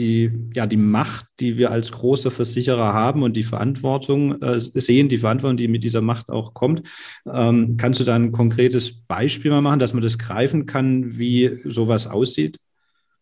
die, 0.00 0.32
ja, 0.54 0.66
die 0.66 0.78
Macht, 0.78 1.26
die 1.38 1.58
wir 1.58 1.70
als 1.70 1.92
große 1.92 2.30
Versicherer 2.30 2.94
haben 2.94 3.22
und 3.22 3.36
die 3.36 3.42
Verantwortung 3.42 4.40
äh, 4.40 4.58
sehen, 4.58 5.08
die 5.08 5.18
Verantwortung, 5.18 5.58
die 5.58 5.68
mit 5.68 5.84
dieser 5.84 6.00
Macht 6.00 6.30
auch 6.30 6.54
kommt. 6.54 6.88
Ähm, 7.30 7.76
kannst 7.76 8.00
du 8.00 8.04
da 8.04 8.16
ein 8.16 8.32
konkretes 8.32 9.04
Beispiel 9.06 9.50
mal 9.50 9.60
machen, 9.60 9.78
dass 9.78 9.92
man 9.92 10.02
das 10.02 10.18
greifen 10.18 10.66
kann, 10.66 11.18
wie 11.18 11.60
sowas 11.64 12.06
aussieht? 12.06 12.56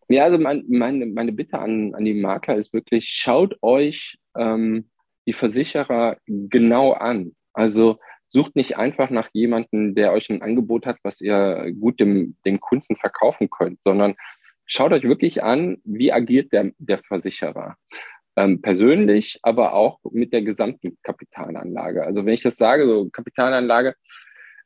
Ja, 0.07 0.23
also 0.23 0.39
mein, 0.39 0.63
meine, 0.69 1.05
meine 1.05 1.33
Bitte 1.33 1.59
an, 1.59 1.93
an 1.93 2.05
die 2.05 2.15
Makler 2.15 2.55
ist 2.55 2.73
wirklich, 2.73 3.09
schaut 3.09 3.57
euch 3.61 4.17
ähm, 4.35 4.89
die 5.27 5.33
Versicherer 5.33 6.17
genau 6.25 6.93
an. 6.93 7.33
Also 7.53 7.99
sucht 8.29 8.55
nicht 8.55 8.77
einfach 8.77 9.09
nach 9.09 9.29
jemandem, 9.33 9.95
der 9.95 10.13
euch 10.13 10.29
ein 10.29 10.41
Angebot 10.41 10.85
hat, 10.85 10.97
was 11.03 11.19
ihr 11.19 11.73
gut 11.79 11.99
dem, 11.99 12.37
dem 12.45 12.59
Kunden 12.59 12.95
verkaufen 12.95 13.49
könnt, 13.49 13.79
sondern 13.83 14.15
schaut 14.69 14.93
euch 14.93 15.03
wirklich 15.03 15.43
an, 15.43 15.81
wie 15.83 16.13
agiert 16.13 16.53
der, 16.53 16.71
der 16.77 16.99
Versicherer. 16.99 17.75
Ähm, 18.37 18.61
persönlich, 18.61 19.39
aber 19.41 19.73
auch 19.73 19.99
mit 20.11 20.31
der 20.31 20.43
gesamten 20.43 20.97
Kapitalanlage. 21.03 22.05
Also 22.05 22.25
wenn 22.25 22.33
ich 22.33 22.43
das 22.43 22.55
sage, 22.55 22.87
so 22.87 23.09
Kapitalanlage 23.09 23.95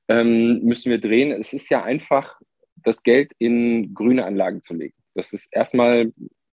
ähm, 0.07 0.61
müssen 0.63 0.91
wir 0.91 0.99
drehen. 0.99 1.31
Es 1.31 1.53
ist 1.53 1.69
ja 1.69 1.83
einfach, 1.83 2.39
das 2.75 3.03
Geld 3.03 3.31
in 3.39 3.93
grüne 3.93 4.25
Anlagen 4.25 4.61
zu 4.61 4.73
legen. 4.73 4.95
Das 5.15 5.31
ist 5.31 5.47
erstmal 5.51 6.11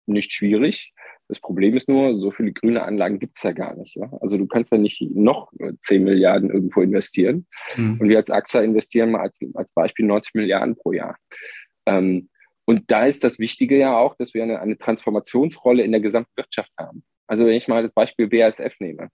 nicht 0.06 0.32
schwierig. 0.32 0.92
Das 1.28 1.40
Problem 1.40 1.76
ist 1.76 1.88
nur, 1.88 2.18
so 2.20 2.30
viele 2.30 2.52
grüne 2.52 2.82
Anlagen 2.82 3.18
gibt 3.18 3.36
es 3.36 3.42
ja 3.42 3.52
gar 3.52 3.74
nicht. 3.76 3.96
Ja? 3.96 4.10
Also 4.20 4.36
du 4.36 4.46
kannst 4.46 4.72
ja 4.72 4.78
nicht 4.78 5.00
noch 5.00 5.52
10 5.80 6.04
Milliarden 6.04 6.50
irgendwo 6.50 6.80
investieren. 6.82 7.46
Mhm. 7.76 7.98
Und 8.00 8.08
wir 8.08 8.18
als 8.18 8.30
AXA 8.30 8.60
investieren 8.60 9.10
mal 9.10 9.22
als, 9.22 9.38
als 9.54 9.72
Beispiel 9.72 10.06
90 10.06 10.34
Milliarden 10.34 10.76
pro 10.76 10.92
Jahr. 10.92 11.16
Ähm, 11.86 12.28
und 12.68 12.90
da 12.90 13.06
ist 13.06 13.24
das 13.24 13.38
Wichtige 13.38 13.78
ja 13.78 13.96
auch, 13.96 14.14
dass 14.16 14.34
wir 14.34 14.42
eine, 14.42 14.60
eine 14.60 14.76
Transformationsrolle 14.76 15.82
in 15.82 15.90
der 15.90 16.02
gesamten 16.02 16.36
Wirtschaft 16.36 16.70
haben. 16.78 17.02
Also 17.26 17.46
wenn 17.46 17.54
ich 17.54 17.66
mal 17.66 17.82
das 17.82 17.94
Beispiel 17.94 18.28
BASF 18.28 18.78
nehme. 18.78 19.08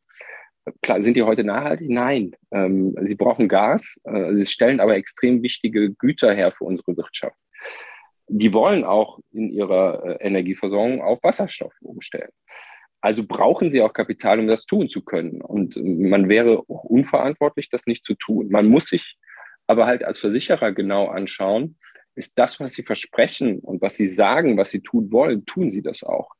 Klar, 0.82 1.04
sind 1.04 1.16
die 1.16 1.22
heute 1.22 1.44
nachhaltig? 1.44 1.88
Nein. 1.88 2.32
Ähm, 2.50 2.96
sie 3.06 3.14
brauchen 3.14 3.48
Gas. 3.48 4.00
Äh, 4.02 4.34
sie 4.34 4.46
stellen 4.46 4.80
aber 4.80 4.96
extrem 4.96 5.40
wichtige 5.44 5.94
Güter 5.94 6.34
her 6.34 6.50
für 6.50 6.64
unsere 6.64 6.96
Wirtschaft. 6.96 7.36
Die 8.26 8.52
wollen 8.52 8.82
auch 8.82 9.20
in 9.30 9.52
ihrer 9.52 10.04
äh, 10.04 10.26
Energieversorgung 10.26 11.00
auf 11.00 11.22
Wasserstoff 11.22 11.74
umstellen. 11.80 12.32
Also 13.00 13.24
brauchen 13.24 13.70
sie 13.70 13.82
auch 13.82 13.92
Kapital, 13.92 14.40
um 14.40 14.48
das 14.48 14.66
tun 14.66 14.88
zu 14.88 15.04
können. 15.04 15.40
Und 15.40 15.76
man 15.80 16.28
wäre 16.28 16.58
auch 16.58 16.82
unverantwortlich, 16.82 17.68
das 17.70 17.86
nicht 17.86 18.04
zu 18.04 18.14
tun. 18.14 18.48
Man 18.50 18.66
muss 18.66 18.86
sich 18.86 19.14
aber 19.68 19.86
halt 19.86 20.02
als 20.02 20.18
Versicherer 20.18 20.72
genau 20.72 21.06
anschauen, 21.06 21.76
ist 22.14 22.38
das, 22.38 22.60
was 22.60 22.72
sie 22.74 22.82
versprechen 22.82 23.60
und 23.60 23.82
was 23.82 23.96
sie 23.96 24.08
sagen, 24.08 24.56
was 24.56 24.70
sie 24.70 24.80
tun 24.80 25.10
wollen, 25.10 25.44
tun 25.46 25.70
sie 25.70 25.82
das 25.82 26.02
auch. 26.02 26.30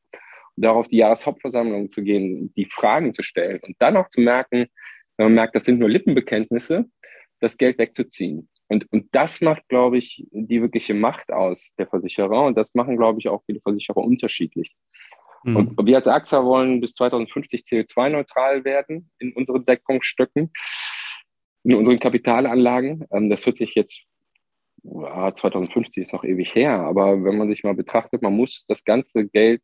Und 0.55 0.63
darauf 0.63 0.87
die 0.87 0.97
Jahreshauptversammlung 0.97 1.89
zu 1.89 2.03
gehen, 2.03 2.53
die 2.55 2.65
Fragen 2.65 3.13
zu 3.13 3.23
stellen 3.23 3.59
und 3.61 3.75
dann 3.79 3.97
auch 3.97 4.09
zu 4.09 4.21
merken, 4.21 4.67
wenn 5.17 5.27
man 5.27 5.35
merkt, 5.35 5.55
das 5.55 5.65
sind 5.65 5.79
nur 5.79 5.89
Lippenbekenntnisse, 5.89 6.85
das 7.39 7.57
Geld 7.57 7.77
wegzuziehen. 7.77 8.49
Und, 8.67 8.91
und 8.91 9.07
das 9.11 9.41
macht, 9.41 9.67
glaube 9.67 9.97
ich, 9.97 10.25
die 10.31 10.61
wirkliche 10.61 10.93
Macht 10.93 11.31
aus 11.31 11.73
der 11.77 11.87
Versicherer. 11.87 12.45
Und 12.45 12.57
das 12.57 12.73
machen, 12.73 12.97
glaube 12.97 13.19
ich, 13.19 13.29
auch 13.29 13.43
viele 13.45 13.61
Versicherer 13.61 13.97
unterschiedlich. 13.97 14.75
Mhm. 15.43 15.55
Und 15.55 15.85
wir 15.85 15.97
als 15.97 16.07
AXA 16.07 16.43
wollen 16.43 16.81
bis 16.81 16.95
2050 16.95 17.61
CO2-neutral 17.61 18.65
werden 18.65 19.11
in 19.19 19.33
unseren 19.33 19.65
Deckungsstöcken, 19.65 20.51
in 21.63 21.75
unseren 21.75 21.99
Kapitalanlagen. 21.99 23.05
Ähm, 23.11 23.29
das 23.29 23.45
hört 23.45 23.57
sich 23.57 23.75
jetzt 23.75 23.95
2050 24.87 26.03
ist 26.03 26.13
noch 26.13 26.23
ewig 26.23 26.53
her, 26.53 26.79
aber 26.79 27.23
wenn 27.23 27.37
man 27.37 27.49
sich 27.49 27.63
mal 27.63 27.73
betrachtet, 27.73 28.21
man 28.21 28.35
muss 28.35 28.65
das 28.67 28.83
ganze 28.83 29.27
Geld 29.27 29.61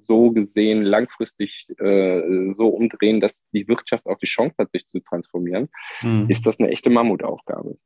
so 0.00 0.32
gesehen 0.32 0.82
langfristig 0.82 1.68
äh, 1.78 2.52
so 2.56 2.68
umdrehen, 2.68 3.20
dass 3.20 3.44
die 3.52 3.68
Wirtschaft 3.68 4.06
auch 4.06 4.18
die 4.18 4.26
Chance 4.26 4.56
hat, 4.58 4.72
sich 4.72 4.86
zu 4.88 5.00
transformieren, 5.00 5.68
mhm. 6.02 6.26
ist 6.28 6.46
das 6.46 6.58
eine 6.58 6.70
echte 6.70 6.90
Mammutaufgabe. 6.90 7.76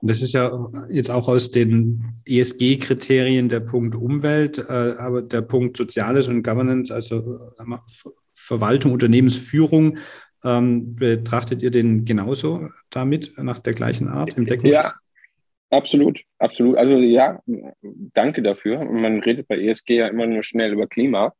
Und 0.00 0.10
das 0.10 0.22
ist 0.22 0.32
ja 0.32 0.50
jetzt 0.90 1.10
auch 1.10 1.28
aus 1.28 1.50
den 1.50 2.20
ESG-Kriterien 2.26 3.48
der 3.48 3.60
Punkt 3.60 3.94
Umwelt, 3.94 4.58
äh, 4.58 4.94
aber 4.98 5.22
der 5.22 5.42
Punkt 5.42 5.76
Soziales 5.76 6.28
und 6.28 6.42
Governance, 6.42 6.94
also 6.94 7.38
äh, 7.58 7.76
Verwaltung, 8.32 8.92
Unternehmensführung, 8.92 9.98
ähm, 10.44 10.94
betrachtet 10.94 11.62
ihr 11.62 11.70
den 11.70 12.04
genauso 12.04 12.68
damit, 12.90 13.32
nach 13.38 13.58
der 13.58 13.74
gleichen 13.74 14.08
Art 14.08 14.36
im 14.36 14.46
Deckungsschutz? 14.46 14.84
Ja, 14.84 14.94
Absolut, 15.70 16.22
absolut. 16.38 16.76
Also 16.76 16.94
ja, 16.96 17.40
danke 18.14 18.42
dafür. 18.42 18.84
Man 18.84 19.20
redet 19.20 19.48
bei 19.48 19.58
ESG 19.58 19.96
ja 19.96 20.08
immer 20.08 20.26
nur 20.26 20.42
schnell 20.42 20.72
über 20.72 20.86
Klima 20.86 21.34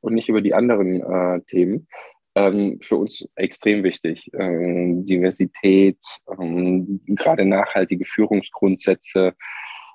und 0.00 0.14
nicht 0.14 0.28
über 0.28 0.40
die 0.40 0.54
anderen 0.54 1.00
äh, 1.00 1.40
Themen. 1.46 1.88
Ähm, 2.36 2.78
für 2.80 2.96
uns 2.96 3.28
extrem 3.36 3.84
wichtig. 3.84 4.30
Ähm, 4.34 5.04
Diversität, 5.04 5.98
ähm, 6.38 7.00
gerade 7.06 7.44
nachhaltige 7.44 8.04
Führungsgrundsätze. 8.04 9.34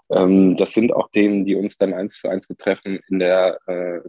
Ähm, 0.09 0.55
das 0.57 0.73
sind 0.73 0.93
auch 0.93 1.09
Themen, 1.11 1.45
die 1.45 1.55
uns 1.55 1.77
dann 1.77 1.93
eins 1.93 2.19
zu 2.19 2.29
eins 2.29 2.47
betreffen 2.47 2.99
in 3.09 3.19
der, 3.19 3.59
äh, 3.67 3.99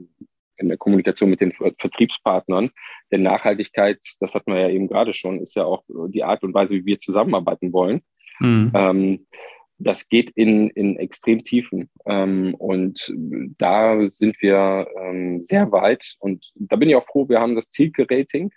in 0.57 0.69
der 0.69 0.79
Kommunikation 0.79 1.31
mit 1.31 1.41
den 1.41 1.53
Vertriebspartnern. 1.53 2.71
Denn 3.11 3.23
Nachhaltigkeit, 3.23 3.99
das 4.21 4.35
hat 4.35 4.47
man 4.47 4.59
ja 4.59 4.69
eben 4.69 4.89
gerade 4.89 5.13
schon, 5.15 5.41
ist 5.41 5.57
ja 5.57 5.65
auch 5.65 5.83
die 6.09 6.23
Art 6.23 6.43
und 6.43 6.55
Weise, 6.55 6.75
wie 6.75 6.87
wir 6.87 6.99
zusammenarbeiten 6.99 7.73
wollen. 7.73 8.03
Mhm. 8.41 9.27
Das 9.83 10.09
geht 10.09 10.31
in, 10.31 10.69
in 10.71 10.97
Extremtiefen. 10.97 11.91
Ähm, 12.07 12.55
und 12.55 13.13
da 13.59 14.09
sind 14.09 14.37
wir 14.41 14.87
ähm, 14.99 15.41
sehr 15.41 15.73
weit. 15.73 16.17
Und 16.19 16.53
da 16.55 16.77
bin 16.77 16.91
ich 16.91 16.97
auch 16.97 17.05
froh, 17.05 17.29
wir 17.29 17.41
haben 17.41 17.55
das 17.55 17.71
Zielke-Rating. 17.71 18.53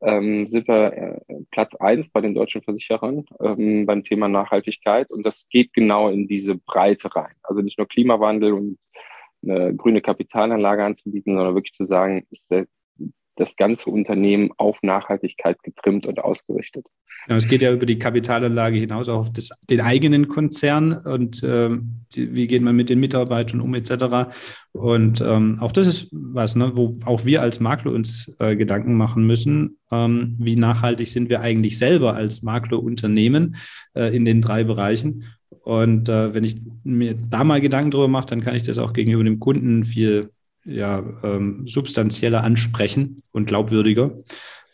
Ähm, 0.00 0.46
sind 0.46 0.68
wir 0.68 0.92
äh, 0.92 1.34
Platz 1.50 1.74
eins 1.76 2.08
bei 2.10 2.20
den 2.20 2.34
deutschen 2.34 2.62
Versicherern 2.62 3.24
ähm, 3.40 3.86
beim 3.86 4.04
Thema 4.04 4.28
Nachhaltigkeit. 4.28 5.10
Und 5.10 5.24
das 5.24 5.48
geht 5.48 5.72
genau 5.72 6.08
in 6.08 6.28
diese 6.28 6.56
Breite 6.56 7.14
rein. 7.14 7.34
Also 7.42 7.62
nicht 7.62 7.78
nur 7.78 7.88
Klimawandel 7.88 8.52
und 8.52 8.78
eine 9.42 9.74
grüne 9.74 10.00
Kapitalanlage 10.00 10.84
anzubieten, 10.84 11.36
sondern 11.36 11.54
wirklich 11.54 11.74
zu 11.74 11.84
sagen, 11.84 12.26
ist 12.30 12.50
der 12.50 12.66
das 13.38 13.56
ganze 13.56 13.90
Unternehmen 13.90 14.50
auf 14.56 14.82
Nachhaltigkeit 14.82 15.62
getrimmt 15.62 16.06
und 16.06 16.18
ausgerichtet. 16.18 16.86
Ja, 17.28 17.36
es 17.36 17.46
geht 17.46 17.60
ja 17.60 17.72
über 17.72 17.84
die 17.84 17.98
Kapitalanlage 17.98 18.78
hinaus 18.78 19.08
auch 19.08 19.18
auf 19.18 19.32
das, 19.32 19.50
den 19.68 19.80
eigenen 19.80 20.28
Konzern 20.28 20.92
und 20.92 21.42
ähm, 21.44 22.04
die, 22.14 22.34
wie 22.34 22.46
geht 22.46 22.62
man 22.62 22.74
mit 22.74 22.88
den 22.88 23.00
Mitarbeitern 23.00 23.60
um 23.60 23.74
etc. 23.74 24.30
Und 24.72 25.20
ähm, 25.20 25.58
auch 25.60 25.72
das 25.72 25.86
ist 25.86 26.08
was, 26.10 26.56
ne, 26.56 26.72
wo 26.74 26.94
auch 27.04 27.26
wir 27.26 27.42
als 27.42 27.60
Makler 27.60 27.92
uns 27.92 28.34
äh, 28.38 28.56
Gedanken 28.56 28.94
machen 28.94 29.26
müssen, 29.26 29.76
ähm, 29.92 30.36
wie 30.38 30.56
nachhaltig 30.56 31.08
sind 31.08 31.28
wir 31.28 31.40
eigentlich 31.40 31.76
selber 31.76 32.14
als 32.14 32.42
Maklerunternehmen 32.42 33.56
äh, 33.94 34.14
in 34.14 34.24
den 34.24 34.40
drei 34.40 34.64
Bereichen. 34.64 35.24
Und 35.60 36.08
äh, 36.08 36.32
wenn 36.32 36.44
ich 36.44 36.56
mir 36.82 37.14
da 37.14 37.44
mal 37.44 37.60
Gedanken 37.60 37.90
drüber 37.90 38.08
mache, 38.08 38.28
dann 38.28 38.40
kann 38.40 38.54
ich 38.54 38.62
das 38.62 38.78
auch 38.78 38.94
gegenüber 38.94 39.24
dem 39.24 39.38
Kunden 39.38 39.84
viel 39.84 40.30
ja, 40.68 41.02
ähm, 41.22 41.66
substanzieller 41.66 42.44
ansprechen 42.44 43.16
und 43.32 43.46
glaubwürdiger. 43.46 44.12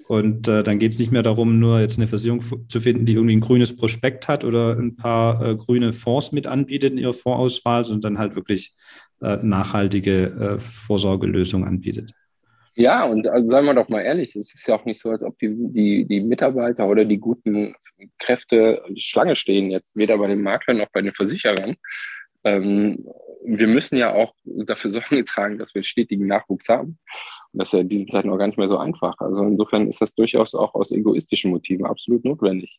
Und 0.06 0.48
äh, 0.48 0.62
dann 0.62 0.78
geht 0.78 0.92
es 0.92 0.98
nicht 0.98 1.12
mehr 1.12 1.22
darum, 1.22 1.58
nur 1.58 1.80
jetzt 1.80 1.98
eine 1.98 2.06
Versicherung 2.06 2.42
zu 2.68 2.80
finden, 2.80 3.06
die 3.06 3.14
irgendwie 3.14 3.36
ein 3.36 3.40
grünes 3.40 3.74
Prospekt 3.74 4.28
hat 4.28 4.44
oder 4.44 4.78
ein 4.78 4.96
paar 4.96 5.42
äh, 5.42 5.56
grüne 5.56 5.94
Fonds 5.94 6.32
mit 6.32 6.46
anbietet 6.46 6.92
in 6.92 6.98
ihrer 6.98 7.14
Fondsauswahl, 7.14 7.86
sondern 7.86 8.18
halt 8.18 8.34
wirklich 8.34 8.74
äh, 9.22 9.38
nachhaltige 9.42 10.26
äh, 10.26 10.58
Vorsorgelösungen 10.58 11.66
anbietet. 11.66 12.12
Ja, 12.76 13.04
und 13.04 13.28
also 13.28 13.48
seien 13.48 13.64
wir 13.64 13.74
doch 13.74 13.88
mal 13.88 14.00
ehrlich, 14.00 14.34
es 14.34 14.52
ist 14.52 14.66
ja 14.66 14.74
auch 14.74 14.84
nicht 14.84 15.00
so, 15.00 15.10
als 15.10 15.22
ob 15.22 15.38
die, 15.38 15.54
die, 15.70 16.06
die 16.06 16.20
Mitarbeiter 16.20 16.88
oder 16.88 17.04
die 17.04 17.18
guten 17.18 17.74
Kräfte 18.18 18.82
Schlange 18.96 19.36
stehen, 19.36 19.70
jetzt 19.70 19.96
weder 19.96 20.18
bei 20.18 20.26
den 20.26 20.42
Maklern 20.42 20.78
noch 20.78 20.90
bei 20.92 21.00
den 21.00 21.12
Versicherern. 21.12 21.76
Ähm, 22.44 23.06
wir 23.44 23.66
müssen 23.66 23.96
ja 23.96 24.14
auch 24.14 24.34
dafür 24.44 24.90
Sorge 24.90 25.24
tragen, 25.24 25.58
dass 25.58 25.74
wir 25.74 25.82
stetigen 25.82 26.26
Nachwuchs 26.26 26.68
haben. 26.68 26.98
Und 27.52 27.58
das 27.58 27.68
ist 27.68 27.72
ja 27.72 27.80
in 27.80 27.88
diesen 27.88 28.08
Zeiten 28.08 28.30
auch 28.30 28.38
gar 28.38 28.46
nicht 28.46 28.58
mehr 28.58 28.68
so 28.68 28.78
einfach. 28.78 29.14
Also 29.18 29.42
insofern 29.42 29.88
ist 29.88 30.00
das 30.00 30.14
durchaus 30.14 30.54
auch 30.54 30.74
aus 30.74 30.92
egoistischen 30.92 31.50
Motiven 31.50 31.86
absolut 31.86 32.24
notwendig. 32.24 32.78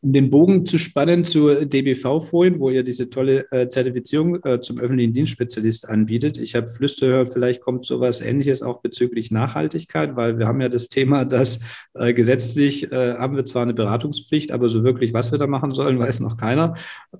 Um 0.00 0.12
den 0.12 0.30
Bogen 0.30 0.64
zu 0.64 0.78
spannen 0.78 1.24
zur 1.24 1.64
DBV 1.64 2.20
vorhin, 2.20 2.60
wo 2.60 2.70
ihr 2.70 2.82
diese 2.82 3.10
tolle 3.10 3.46
äh, 3.50 3.68
Zertifizierung 3.68 4.36
äh, 4.44 4.60
zum 4.60 4.78
öffentlichen 4.78 5.12
Dienstspezialist 5.12 5.88
anbietet. 5.88 6.38
Ich 6.38 6.54
habe 6.54 6.68
Flüster 6.68 7.08
gehört, 7.08 7.32
vielleicht 7.32 7.60
kommt 7.60 7.84
sowas 7.84 8.20
Ähnliches 8.20 8.62
auch 8.62 8.80
bezüglich 8.80 9.30
Nachhaltigkeit, 9.30 10.14
weil 10.14 10.38
wir 10.38 10.46
haben 10.46 10.60
ja 10.60 10.68
das 10.68 10.88
Thema, 10.88 11.24
dass 11.24 11.60
äh, 11.94 12.14
gesetzlich 12.14 12.92
äh, 12.92 13.14
haben 13.14 13.36
wir 13.36 13.44
zwar 13.44 13.62
eine 13.62 13.74
Beratungspflicht, 13.74 14.52
aber 14.52 14.68
so 14.68 14.84
wirklich, 14.84 15.12
was 15.14 15.32
wir 15.32 15.38
da 15.38 15.46
machen 15.46 15.72
sollen, 15.72 15.98
weiß 15.98 16.20
noch 16.20 16.36
keiner. 16.36 16.74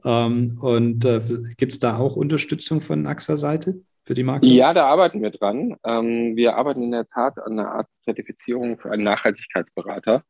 Ähm, 0.04 0.58
und 0.60 1.04
äh, 1.04 1.20
gibt 1.56 1.72
es 1.72 1.78
da 1.78 1.98
auch 1.98 2.16
Unterstützung 2.16 2.80
von 2.80 3.06
AXA-Seite? 3.06 3.80
Für 4.08 4.14
die 4.14 4.22
Marke? 4.22 4.46
Ja, 4.46 4.72
da 4.72 4.86
arbeiten 4.86 5.20
wir 5.20 5.30
dran. 5.30 5.76
Ähm, 5.84 6.34
wir 6.34 6.56
arbeiten 6.56 6.82
in 6.82 6.92
der 6.92 7.06
Tat 7.06 7.38
an 7.38 7.58
einer 7.58 7.72
Art 7.72 7.88
Zertifizierung 8.04 8.78
für 8.78 8.90
einen 8.90 9.02
Nachhaltigkeitsberater. 9.02 10.22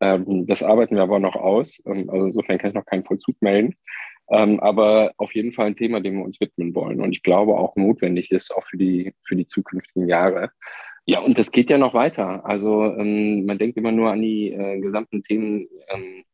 Ähm, 0.00 0.46
das 0.46 0.62
arbeiten 0.62 0.96
wir 0.96 1.02
aber 1.02 1.18
noch 1.18 1.36
aus. 1.36 1.82
Ähm, 1.86 2.08
also 2.10 2.26
insofern 2.26 2.58
kann 2.58 2.70
ich 2.70 2.74
noch 2.74 2.86
keinen 2.86 3.04
Vollzug 3.04 3.36
melden. 3.40 3.74
Ähm, 4.28 4.58
aber 4.60 5.12
auf 5.18 5.34
jeden 5.34 5.52
Fall 5.52 5.66
ein 5.66 5.76
Thema, 5.76 6.00
dem 6.00 6.16
wir 6.18 6.24
uns 6.24 6.40
widmen 6.40 6.74
wollen. 6.74 7.00
Und 7.00 7.12
ich 7.12 7.22
glaube 7.22 7.56
auch 7.56 7.76
notwendig 7.76 8.32
ist, 8.32 8.54
auch 8.54 8.66
für 8.66 8.76
die, 8.76 9.14
für 9.24 9.36
die 9.36 9.46
zukünftigen 9.46 10.08
Jahre. 10.08 10.50
Ja, 11.04 11.20
und 11.20 11.38
das 11.38 11.52
geht 11.52 11.70
ja 11.70 11.78
noch 11.78 11.94
weiter. 11.94 12.44
Also 12.44 12.92
man 12.96 13.58
denkt 13.58 13.76
immer 13.76 13.92
nur 13.92 14.10
an 14.10 14.20
die 14.20 14.50
äh, 14.50 14.80
gesamten 14.80 15.22
Themen 15.22 15.68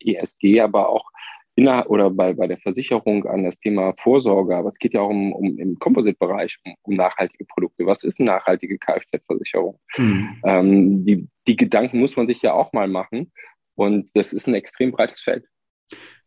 ESG, 0.01 0.61
aber 0.61 0.89
auch 0.89 1.11
innerhalb 1.55 1.89
oder 1.89 2.11
bei, 2.11 2.33
bei 2.33 2.47
der 2.47 2.59
Versicherung 2.59 3.27
an 3.27 3.45
das 3.45 3.59
Thema 3.59 3.93
Vorsorge. 3.97 4.57
Aber 4.57 4.71
es 4.71 4.79
geht 4.79 4.95
ja 4.95 5.01
auch 5.01 5.11
um, 5.11 5.33
um 5.33 5.59
im 5.59 5.79
Composite-Bereich 5.79 6.59
um, 6.65 6.75
um, 6.83 6.95
nachhaltige 6.95 7.45
Produkte. 7.45 7.87
Was 7.87 8.05
ist 8.05 8.21
eine 8.21 8.31
nachhaltige 8.31 8.79
Kfz-Versicherung? 8.79 9.79
Mhm. 9.97 10.29
Ähm, 10.45 11.05
die, 11.05 11.29
die 11.47 11.57
Gedanken 11.57 12.01
muss 12.01 12.17
man 12.17 12.27
sich 12.27 12.41
ja 12.43 12.55
auch 12.55 12.73
mal 12.73 12.89
machen. 12.89 13.33
Und 13.75 14.11
das 14.15 14.33
ist 14.33 14.47
ein 14.47 14.55
extrem 14.55 14.93
breites 14.93 15.21
Feld. 15.21 15.45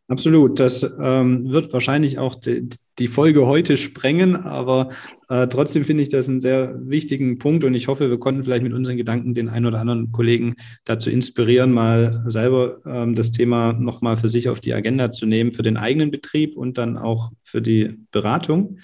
Absolut. 0.08 0.60
Das 0.60 0.84
ähm, 1.02 1.52
wird 1.52 1.74
wahrscheinlich 1.74 2.20
auch 2.20 2.36
die, 2.36 2.70
die, 3.00 3.08
Folge 3.08 3.48
heute 3.48 3.76
sprengen, 3.76 4.36
aber 4.36 4.90
äh, 5.30 5.48
trotzdem 5.48 5.84
finde 5.84 6.04
ich 6.04 6.10
das 6.10 6.30
einen 6.30 6.42
sehr 6.42 6.76
wichtigen 6.88 7.40
Punkt 7.40 7.64
und 7.64 7.74
ich 7.74 7.88
hoffe, 7.88 8.12
wir 8.12 8.20
konnten 8.20 8.44
vielleicht 8.44 8.62
mit 8.62 8.74
unseren 8.74 8.98
Gedanken 8.98 9.34
den 9.34 9.50
einen 9.50 9.66
oder 9.66 9.80
anderen 9.80 10.12
Kollegen 10.12 10.58
dazu 10.84 11.10
inspirieren, 11.10 11.72
mal 11.72 12.24
selber 12.28 12.82
ähm, 12.86 13.16
das 13.16 13.32
Thema 13.32 13.74
nochmal 13.74 14.18
für 14.18 14.30
sich 14.30 14.48
auf 14.48 14.60
die 14.60 14.76
Agenda 14.76 15.12
zu 15.12 15.26
nehmen, 15.26 15.54
für 15.54 15.64
den 15.64 15.78
eigenen 15.78 16.12
Betrieb 16.12 16.56
und 16.56 16.78
dann 16.78 16.98
auch 16.98 17.32
für 17.44 17.64
die 17.64 17.98
Beratung. 18.12 18.78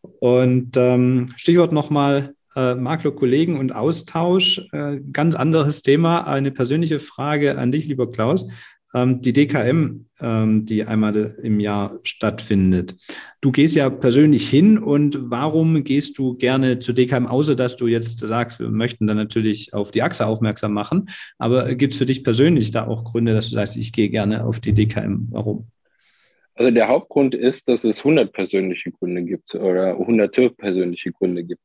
Und 0.00 0.74
ähm, 0.76 1.34
Stichwort 1.36 1.72
nochmal 1.72 2.34
äh, 2.56 2.74
Makler-Kollegen 2.74 3.58
und 3.58 3.74
Austausch. 3.74 4.66
Äh, 4.72 5.00
ganz 5.12 5.34
anderes 5.34 5.82
Thema. 5.82 6.26
Eine 6.26 6.50
persönliche 6.50 6.98
Frage 6.98 7.58
an 7.58 7.70
dich, 7.70 7.86
lieber 7.86 8.10
Klaus. 8.10 8.48
Ähm, 8.94 9.20
die 9.20 9.32
DKM, 9.34 10.06
ähm, 10.20 10.64
die 10.64 10.84
einmal 10.84 11.36
im 11.42 11.60
Jahr 11.60 11.98
stattfindet. 12.02 12.96
Du 13.42 13.52
gehst 13.52 13.76
ja 13.76 13.90
persönlich 13.90 14.48
hin 14.48 14.78
und 14.78 15.18
warum 15.20 15.84
gehst 15.84 16.18
du 16.18 16.34
gerne 16.34 16.78
zu 16.78 16.94
DKM, 16.94 17.26
außer 17.26 17.54
dass 17.54 17.76
du 17.76 17.88
jetzt 17.88 18.20
sagst, 18.20 18.58
wir 18.58 18.70
möchten 18.70 19.06
dann 19.06 19.18
natürlich 19.18 19.74
auf 19.74 19.90
die 19.90 20.02
Achse 20.02 20.26
aufmerksam 20.26 20.72
machen. 20.72 21.10
Aber 21.36 21.74
gibt 21.74 21.92
es 21.92 21.98
für 21.98 22.06
dich 22.06 22.24
persönlich 22.24 22.70
da 22.70 22.86
auch 22.86 23.04
Gründe, 23.04 23.34
dass 23.34 23.50
du 23.50 23.56
sagst, 23.56 23.76
ich 23.76 23.92
gehe 23.92 24.08
gerne 24.08 24.44
auf 24.44 24.60
die 24.60 24.72
DKM? 24.72 25.28
Warum? 25.30 25.66
Also 26.54 26.70
der 26.70 26.88
Hauptgrund 26.88 27.34
ist, 27.34 27.68
dass 27.68 27.84
es 27.84 27.98
100 27.98 28.32
persönliche 28.32 28.90
Gründe 28.90 29.22
gibt 29.24 29.54
oder 29.54 29.98
hunderte 29.98 30.48
persönliche 30.48 31.12
Gründe 31.12 31.44
gibt. 31.44 31.62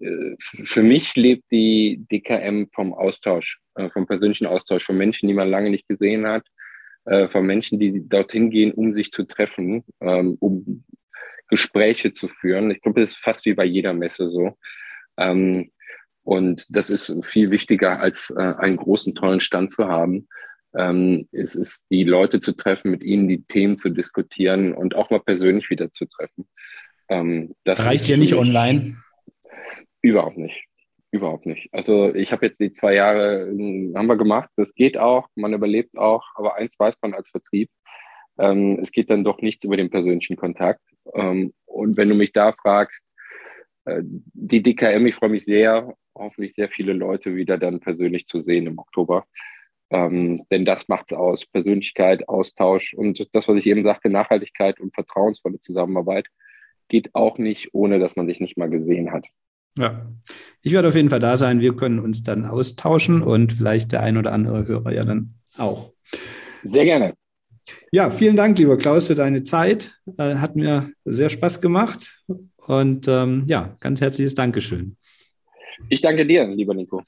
Äh, 0.00 0.34
für 0.38 0.82
mich 0.82 1.14
lebt 1.14 1.44
die 1.50 2.04
DKM 2.10 2.66
vom 2.72 2.94
Austausch, 2.94 3.60
äh, 3.74 3.88
vom 3.88 4.06
persönlichen 4.06 4.46
Austausch, 4.46 4.84
von 4.84 4.96
Menschen, 4.96 5.28
die 5.28 5.34
man 5.34 5.50
lange 5.50 5.70
nicht 5.70 5.88
gesehen 5.88 6.26
hat, 6.26 6.46
äh, 7.04 7.28
von 7.28 7.44
Menschen, 7.44 7.78
die 7.78 8.08
dorthin 8.08 8.50
gehen, 8.50 8.72
um 8.72 8.92
sich 8.92 9.12
zu 9.12 9.24
treffen, 9.24 9.84
ähm, 10.00 10.36
um 10.40 10.84
Gespräche 11.48 12.12
zu 12.12 12.28
führen. 12.28 12.70
Ich 12.70 12.80
glaube, 12.80 13.00
das 13.00 13.10
ist 13.10 13.18
fast 13.18 13.44
wie 13.44 13.54
bei 13.54 13.64
jeder 13.64 13.92
Messe 13.92 14.28
so. 14.28 14.56
Ähm, 15.16 15.70
und 16.22 16.66
das 16.74 16.90
ist 16.90 17.14
viel 17.22 17.50
wichtiger, 17.50 17.98
als 18.00 18.30
einen 18.30 18.76
großen, 18.76 19.14
tollen 19.14 19.40
Stand 19.40 19.70
zu 19.70 19.88
haben 19.88 20.28
ähm, 20.76 21.28
es 21.32 21.54
ist, 21.54 21.86
die 21.90 22.04
Leute 22.04 22.38
zu 22.38 22.52
treffen, 22.52 22.90
mit 22.90 23.02
ihnen 23.02 23.26
die 23.26 23.42
Themen 23.42 23.78
zu 23.78 23.90
diskutieren 23.90 24.72
und 24.72 24.94
auch 24.94 25.10
mal 25.10 25.18
persönlich 25.18 25.70
wieder 25.70 25.90
zu 25.90 26.04
treffen. 26.06 26.46
Das 27.64 27.84
Reicht 27.84 28.06
ja 28.06 28.16
nicht 28.16 28.34
online? 28.34 28.98
Überhaupt 30.02 30.38
nicht. 30.38 30.64
Überhaupt 31.12 31.46
nicht. 31.46 31.68
Also 31.72 32.14
ich 32.14 32.30
habe 32.30 32.46
jetzt 32.46 32.60
die 32.60 32.70
zwei 32.70 32.94
Jahre, 32.94 33.48
ähm, 33.48 33.92
haben 33.96 34.06
wir 34.06 34.16
gemacht, 34.16 34.48
das 34.56 34.74
geht 34.74 34.96
auch, 34.96 35.28
man 35.34 35.52
überlebt 35.52 35.96
auch, 35.98 36.24
aber 36.36 36.54
eins 36.54 36.78
weiß 36.78 36.94
man 37.02 37.14
als 37.14 37.30
Vertrieb, 37.30 37.68
ähm, 38.38 38.78
es 38.80 38.92
geht 38.92 39.10
dann 39.10 39.24
doch 39.24 39.40
nichts 39.42 39.64
über 39.64 39.76
den 39.76 39.90
persönlichen 39.90 40.36
Kontakt. 40.36 40.80
Ähm, 41.14 41.52
und 41.66 41.96
wenn 41.96 42.08
du 42.08 42.14
mich 42.14 42.32
da 42.32 42.52
fragst, 42.52 43.04
äh, 43.86 44.02
die 44.04 44.62
DKM, 44.62 45.04
ich 45.06 45.16
freue 45.16 45.30
mich 45.30 45.44
sehr, 45.44 45.94
hoffentlich 46.14 46.54
sehr 46.54 46.68
viele 46.68 46.92
Leute 46.92 47.34
wieder 47.34 47.58
dann 47.58 47.80
persönlich 47.80 48.26
zu 48.26 48.40
sehen 48.40 48.66
im 48.66 48.78
Oktober. 48.78 49.26
Ähm, 49.90 50.44
denn 50.50 50.64
das 50.64 50.88
macht 50.88 51.10
es 51.10 51.18
aus. 51.18 51.44
Persönlichkeit, 51.46 52.28
Austausch 52.28 52.94
und 52.94 53.18
das, 53.34 53.48
was 53.48 53.56
ich 53.56 53.66
eben 53.66 53.82
sagte, 53.82 54.08
Nachhaltigkeit 54.08 54.78
und 54.80 54.94
vertrauensvolle 54.94 55.58
Zusammenarbeit 55.58 56.28
geht 56.88 57.14
auch 57.14 57.38
nicht, 57.38 57.70
ohne 57.72 57.98
dass 57.98 58.16
man 58.16 58.28
sich 58.28 58.40
nicht 58.40 58.56
mal 58.56 58.70
gesehen 58.70 59.12
hat. 59.12 59.26
Ja, 59.76 60.06
ich 60.62 60.72
werde 60.72 60.88
auf 60.88 60.96
jeden 60.96 61.10
Fall 61.10 61.20
da 61.20 61.36
sein. 61.36 61.60
Wir 61.60 61.74
können 61.74 62.00
uns 62.00 62.22
dann 62.22 62.44
austauschen 62.44 63.22
und 63.22 63.52
vielleicht 63.52 63.92
der 63.92 64.02
ein 64.02 64.16
oder 64.16 64.32
andere 64.32 64.66
Hörer 64.66 64.92
ja 64.92 65.04
dann 65.04 65.34
auch. 65.56 65.92
Sehr 66.62 66.84
gerne. 66.84 67.14
Ja, 67.92 68.10
vielen 68.10 68.36
Dank, 68.36 68.58
lieber 68.58 68.76
Klaus, 68.76 69.06
für 69.06 69.14
deine 69.14 69.42
Zeit. 69.42 69.92
Äh, 70.18 70.36
hat 70.36 70.56
mir 70.56 70.90
sehr 71.04 71.30
Spaß 71.30 71.60
gemacht. 71.60 72.22
Und 72.56 73.08
ähm, 73.08 73.44
ja, 73.46 73.76
ganz 73.80 74.00
herzliches 74.00 74.34
Dankeschön. 74.34 74.96
Ich 75.88 76.00
danke 76.00 76.26
dir, 76.26 76.46
lieber 76.46 76.74
Nico. 76.74 77.02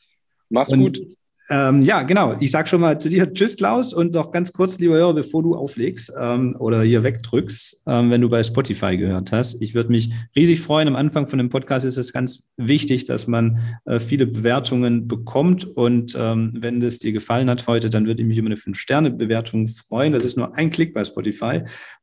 Mach's 0.49 0.71
und, 0.71 0.81
gut. 0.81 1.17
Ähm, 1.51 1.83
ja, 1.83 2.03
genau. 2.03 2.37
Ich 2.41 2.51
sage 2.51 2.69
schon 2.69 2.81
mal 2.81 2.99
zu 2.99 3.09
dir 3.09 3.31
Tschüss, 3.35 3.57
Klaus. 3.57 3.93
Und 3.93 4.15
noch 4.15 4.31
ganz 4.31 4.53
kurz, 4.53 4.79
lieber 4.79 4.95
Hörer, 4.95 5.15
bevor 5.15 5.43
du 5.43 5.55
auflegst 5.55 6.13
ähm, 6.19 6.57
oder 6.59 6.83
hier 6.83 7.03
wegdrückst, 7.03 7.83
ähm, 7.87 8.11
wenn 8.11 8.21
du 8.21 8.29
bei 8.29 8.43
Spotify 8.43 8.97
gehört 8.97 9.33
hast. 9.33 9.61
Ich 9.61 9.75
würde 9.75 9.91
mich 9.91 10.13
riesig 10.37 10.61
freuen. 10.61 10.89
Am 10.89 10.97
Anfang 10.97 11.27
von 11.27 11.39
dem 11.39 11.49
Podcast 11.49 11.85
ist 11.85 11.97
es 11.97 12.13
ganz 12.13 12.49
wichtig, 12.57 13.05
dass 13.05 13.27
man 13.27 13.59
äh, 13.85 13.99
viele 13.99 14.27
Bewertungen 14.27 15.09
bekommt. 15.09 15.65
Und 15.65 16.17
ähm, 16.19 16.53
wenn 16.59 16.81
das 16.81 16.99
dir 16.99 17.13
gefallen 17.13 17.51
hat 17.51 17.67
heute, 17.67 17.91
dann 17.91 18.07
würde 18.07 18.23
ich 18.23 18.29
mich 18.29 18.39
über 18.39 18.47
eine 18.49 18.57
5-Sterne-Bewertung 18.57 19.69
freuen. 19.69 20.13
Das 20.13 20.25
ist 20.25 20.37
nur 20.37 20.57
ein 20.57 20.71
Klick 20.71 20.95
bei 20.95 21.05
Spotify 21.05 21.63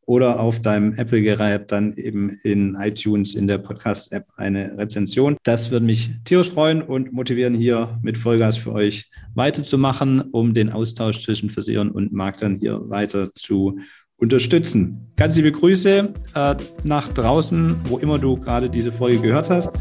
oder 0.09 0.39
auf 0.39 0.59
deinem 0.59 0.93
Apple-Gerät 0.93 1.71
dann 1.71 1.93
eben 1.95 2.31
in 2.41 2.73
iTunes 2.73 3.35
in 3.35 3.47
der 3.47 3.59
Podcast-App 3.59 4.25
eine 4.37 4.75
Rezension. 4.75 5.37
Das 5.43 5.69
würde 5.69 5.85
mich 5.85 6.09
tierisch 6.25 6.49
freuen 6.49 6.81
und 6.81 7.13
motivieren, 7.13 7.53
hier 7.53 7.99
mit 8.01 8.17
Vollgas 8.17 8.57
für 8.57 8.71
euch 8.73 9.07
weiterzumachen, 9.35 10.21
um 10.31 10.55
den 10.55 10.71
Austausch 10.71 11.21
zwischen 11.21 11.51
Versicherern 11.51 11.91
und 11.91 12.11
Maklern 12.11 12.55
hier 12.55 12.89
weiter 12.89 13.29
zu 13.35 13.77
unterstützen. 14.17 15.11
Ganz 15.15 15.35
liebe 15.35 15.51
Grüße 15.51 16.11
äh, 16.33 16.55
nach 16.83 17.07
draußen, 17.09 17.75
wo 17.83 17.99
immer 17.99 18.17
du 18.17 18.35
gerade 18.35 18.67
diese 18.67 18.91
Folge 18.91 19.19
gehört 19.19 19.51
hast. 19.51 19.71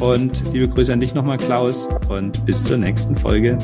Und 0.00 0.42
liebe 0.54 0.66
Grüße 0.66 0.94
an 0.94 1.00
dich 1.00 1.12
nochmal, 1.12 1.36
Klaus. 1.36 1.90
Und 2.08 2.46
bis 2.46 2.64
zur 2.64 2.78
nächsten 2.78 3.14
Folge. 3.14 3.58